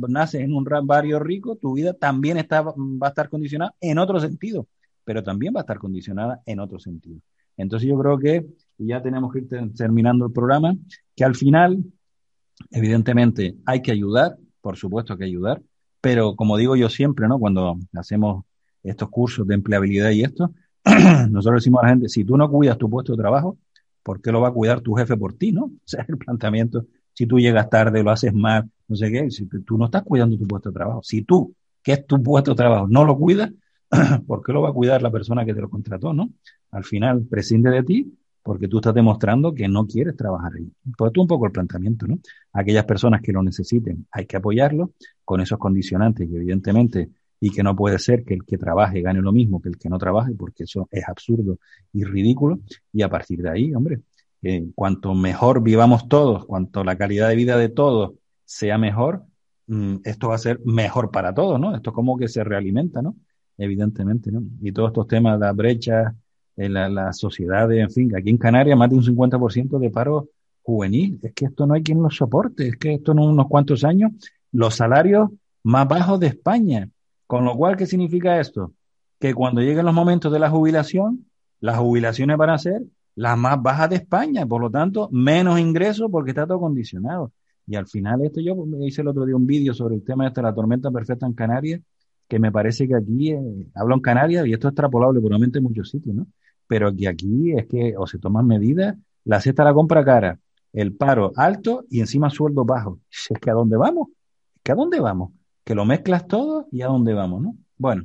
[0.08, 4.18] naces en un barrio rico, tu vida también está, va a estar condicionada en otro
[4.20, 4.66] sentido
[5.04, 7.20] pero también va a estar condicionada en otro sentido.
[7.56, 8.46] Entonces yo creo que
[8.78, 10.74] ya tenemos que ir terminando el programa,
[11.14, 11.84] que al final,
[12.70, 15.62] evidentemente, hay que ayudar, por supuesto que ayudar,
[16.00, 17.38] pero como digo yo siempre, ¿no?
[17.38, 18.44] Cuando hacemos
[18.82, 20.52] estos cursos de empleabilidad y esto,
[21.30, 23.58] nosotros decimos a la gente, si tú no cuidas tu puesto de trabajo,
[24.02, 25.64] ¿por qué lo va a cuidar tu jefe por ti, no?
[25.74, 29.46] O sea, el planteamiento, si tú llegas tarde, lo haces mal, no sé qué, si
[29.46, 32.56] tú no estás cuidando tu puesto de trabajo, si tú, que es tu puesto de
[32.56, 33.50] trabajo, no lo cuidas,
[34.26, 36.30] ¿por qué lo va a cuidar la persona que te lo contrató, no?
[36.70, 40.70] Al final prescinde de ti porque tú estás demostrando que no quieres trabajar ahí.
[40.98, 42.18] Pues tú un poco el planteamiento, ¿no?
[42.52, 44.92] Aquellas personas que lo necesiten, hay que apoyarlo
[45.24, 47.08] con esos condicionantes y evidentemente
[47.40, 49.88] y que no puede ser que el que trabaje gane lo mismo que el que
[49.88, 51.58] no trabaje, porque eso es absurdo
[51.92, 52.60] y ridículo.
[52.92, 54.00] Y a partir de ahí, hombre,
[54.74, 58.12] cuanto mejor vivamos todos, cuanto la calidad de vida de todos
[58.44, 59.24] sea mejor,
[59.66, 61.74] mm, esto va a ser mejor para todos, ¿no?
[61.74, 63.16] Esto como que se realimenta, ¿no?
[63.56, 64.42] Evidentemente, ¿no?
[64.60, 66.14] Y todos estos temas, la brecha,
[66.56, 70.28] en la, la sociedad, en fin, aquí en Canarias más de un 50% de paro
[70.62, 71.18] juvenil.
[71.22, 74.12] Es que esto no hay quien lo soporte, es que esto en unos cuantos años,
[74.52, 75.30] los salarios
[75.62, 76.88] más bajos de España.
[77.26, 78.72] Con lo cual, ¿qué significa esto?
[79.18, 81.26] Que cuando lleguen los momentos de la jubilación,
[81.60, 82.82] las jubilaciones van a ser
[83.16, 87.32] las más bajas de España, por lo tanto, menos ingresos porque está todo condicionado.
[87.66, 90.42] Y al final, esto yo hice el otro día un vídeo sobre el tema de
[90.42, 91.80] la tormenta perfecta en Canarias,
[92.28, 95.64] que me parece que aquí, eh, hablo en Canarias, y esto es extrapolable probablemente en
[95.64, 96.26] muchos sitios, ¿no?
[96.66, 100.38] Pero que aquí es que o se toman medidas, la cesta la compra cara,
[100.72, 103.00] el paro alto y encima sueldo bajo.
[103.10, 104.08] Es que a dónde vamos,
[104.54, 107.56] es que a dónde vamos, que lo mezclas todo y a dónde vamos, ¿no?
[107.76, 108.04] Bueno,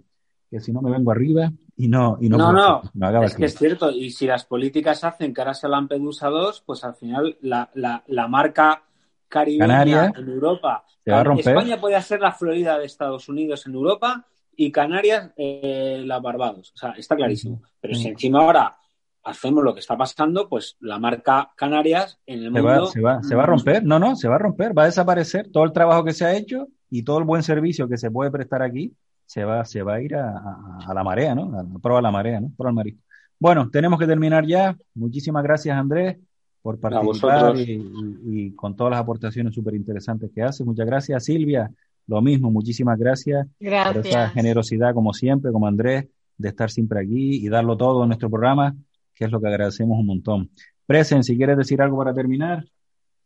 [0.50, 3.56] que si no me vengo arriba y no y no no, no, es que es
[3.56, 8.04] cierto y si las políticas hacen cara a Lampedusa 2 pues al final la, la,
[8.08, 8.84] la marca
[9.30, 10.84] caribeña en Europa.
[11.06, 14.26] España puede ser la Florida de Estados Unidos en Europa
[14.56, 16.74] y Canarias eh, la Barbados.
[16.76, 17.62] O sea, está clarísimo.
[17.80, 18.76] Pero si encima ahora
[19.24, 22.68] hacemos lo que está pasando, pues la marca Canarias en el se mundo...
[22.68, 24.88] Va, se, va, se va a romper, no, no, se va a romper, va a
[24.88, 28.12] desaparecer todo el trabajo que se ha hecho y todo el buen servicio que se
[28.12, 28.94] puede prestar aquí
[29.26, 31.52] se va, se va a ir a, a, a la marea, ¿no?
[31.56, 32.52] A, a la marea, ¿no?
[32.58, 33.04] Por el marisco.
[33.38, 34.76] Bueno, tenemos que terminar ya.
[34.96, 36.18] Muchísimas gracias, Andrés,
[36.62, 40.64] por participar y, y, y, con todas las aportaciones súper interesantes que hace.
[40.64, 41.72] Muchas gracias, Silvia.
[42.10, 46.08] Lo mismo, muchísimas gracias, gracias por esa generosidad, como siempre, como Andrés,
[46.38, 48.76] de estar siempre aquí y darlo todo en nuestro programa,
[49.14, 50.50] que es lo que agradecemos un montón.
[50.88, 52.66] Presen, si quieres decir algo para terminar.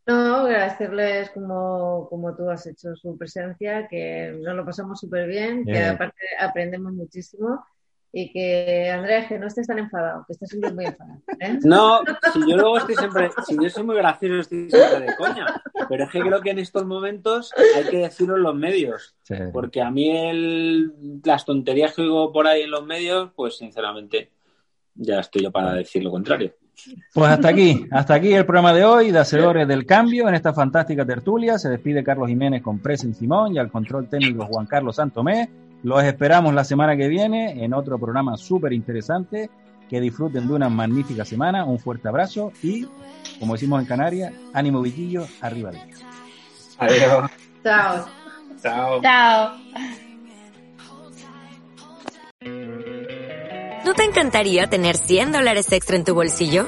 [0.05, 5.63] No, agradecerles como, como tú has hecho su presencia, que nos lo pasamos súper bien,
[5.63, 5.85] que eh.
[5.85, 7.63] aparte aprendemos muchísimo
[8.15, 11.19] y que, Andrés, que no estés tan enfadado, que estés siempre muy enfadado.
[11.39, 11.57] ¿eh?
[11.63, 12.01] No,
[12.31, 15.47] si yo luego estoy siempre, si yo soy muy gracioso, estoy siempre de coña,
[15.89, 19.33] pero es que creo que en estos momentos hay que decirlo en los medios, sí.
[19.51, 20.93] porque a mí el,
[21.25, 24.29] las tonterías que oigo por ahí en los medios, pues sinceramente
[24.93, 26.53] ya estoy yo para decir lo contrario.
[27.13, 30.53] Pues hasta aquí, hasta aquí el programa de hoy de Hacedores del Cambio en esta
[30.53, 31.57] fantástica tertulia.
[31.57, 35.49] Se despide Carlos Jiménez con Presen Simón y al control técnico Juan Carlos Santomé.
[35.83, 39.49] Los esperamos la semana que viene en otro programa súper interesante.
[39.89, 41.65] Que disfruten de una magnífica semana.
[41.65, 42.87] Un fuerte abrazo y,
[43.39, 45.81] como decimos en Canarias, ánimo Vitillo, arriba de
[46.79, 47.31] Adiós.
[47.63, 48.05] Chao.
[48.61, 49.01] Chao.
[49.01, 49.51] Chao.
[53.85, 56.67] ¿No te encantaría tener 100 dólares extra en tu bolsillo?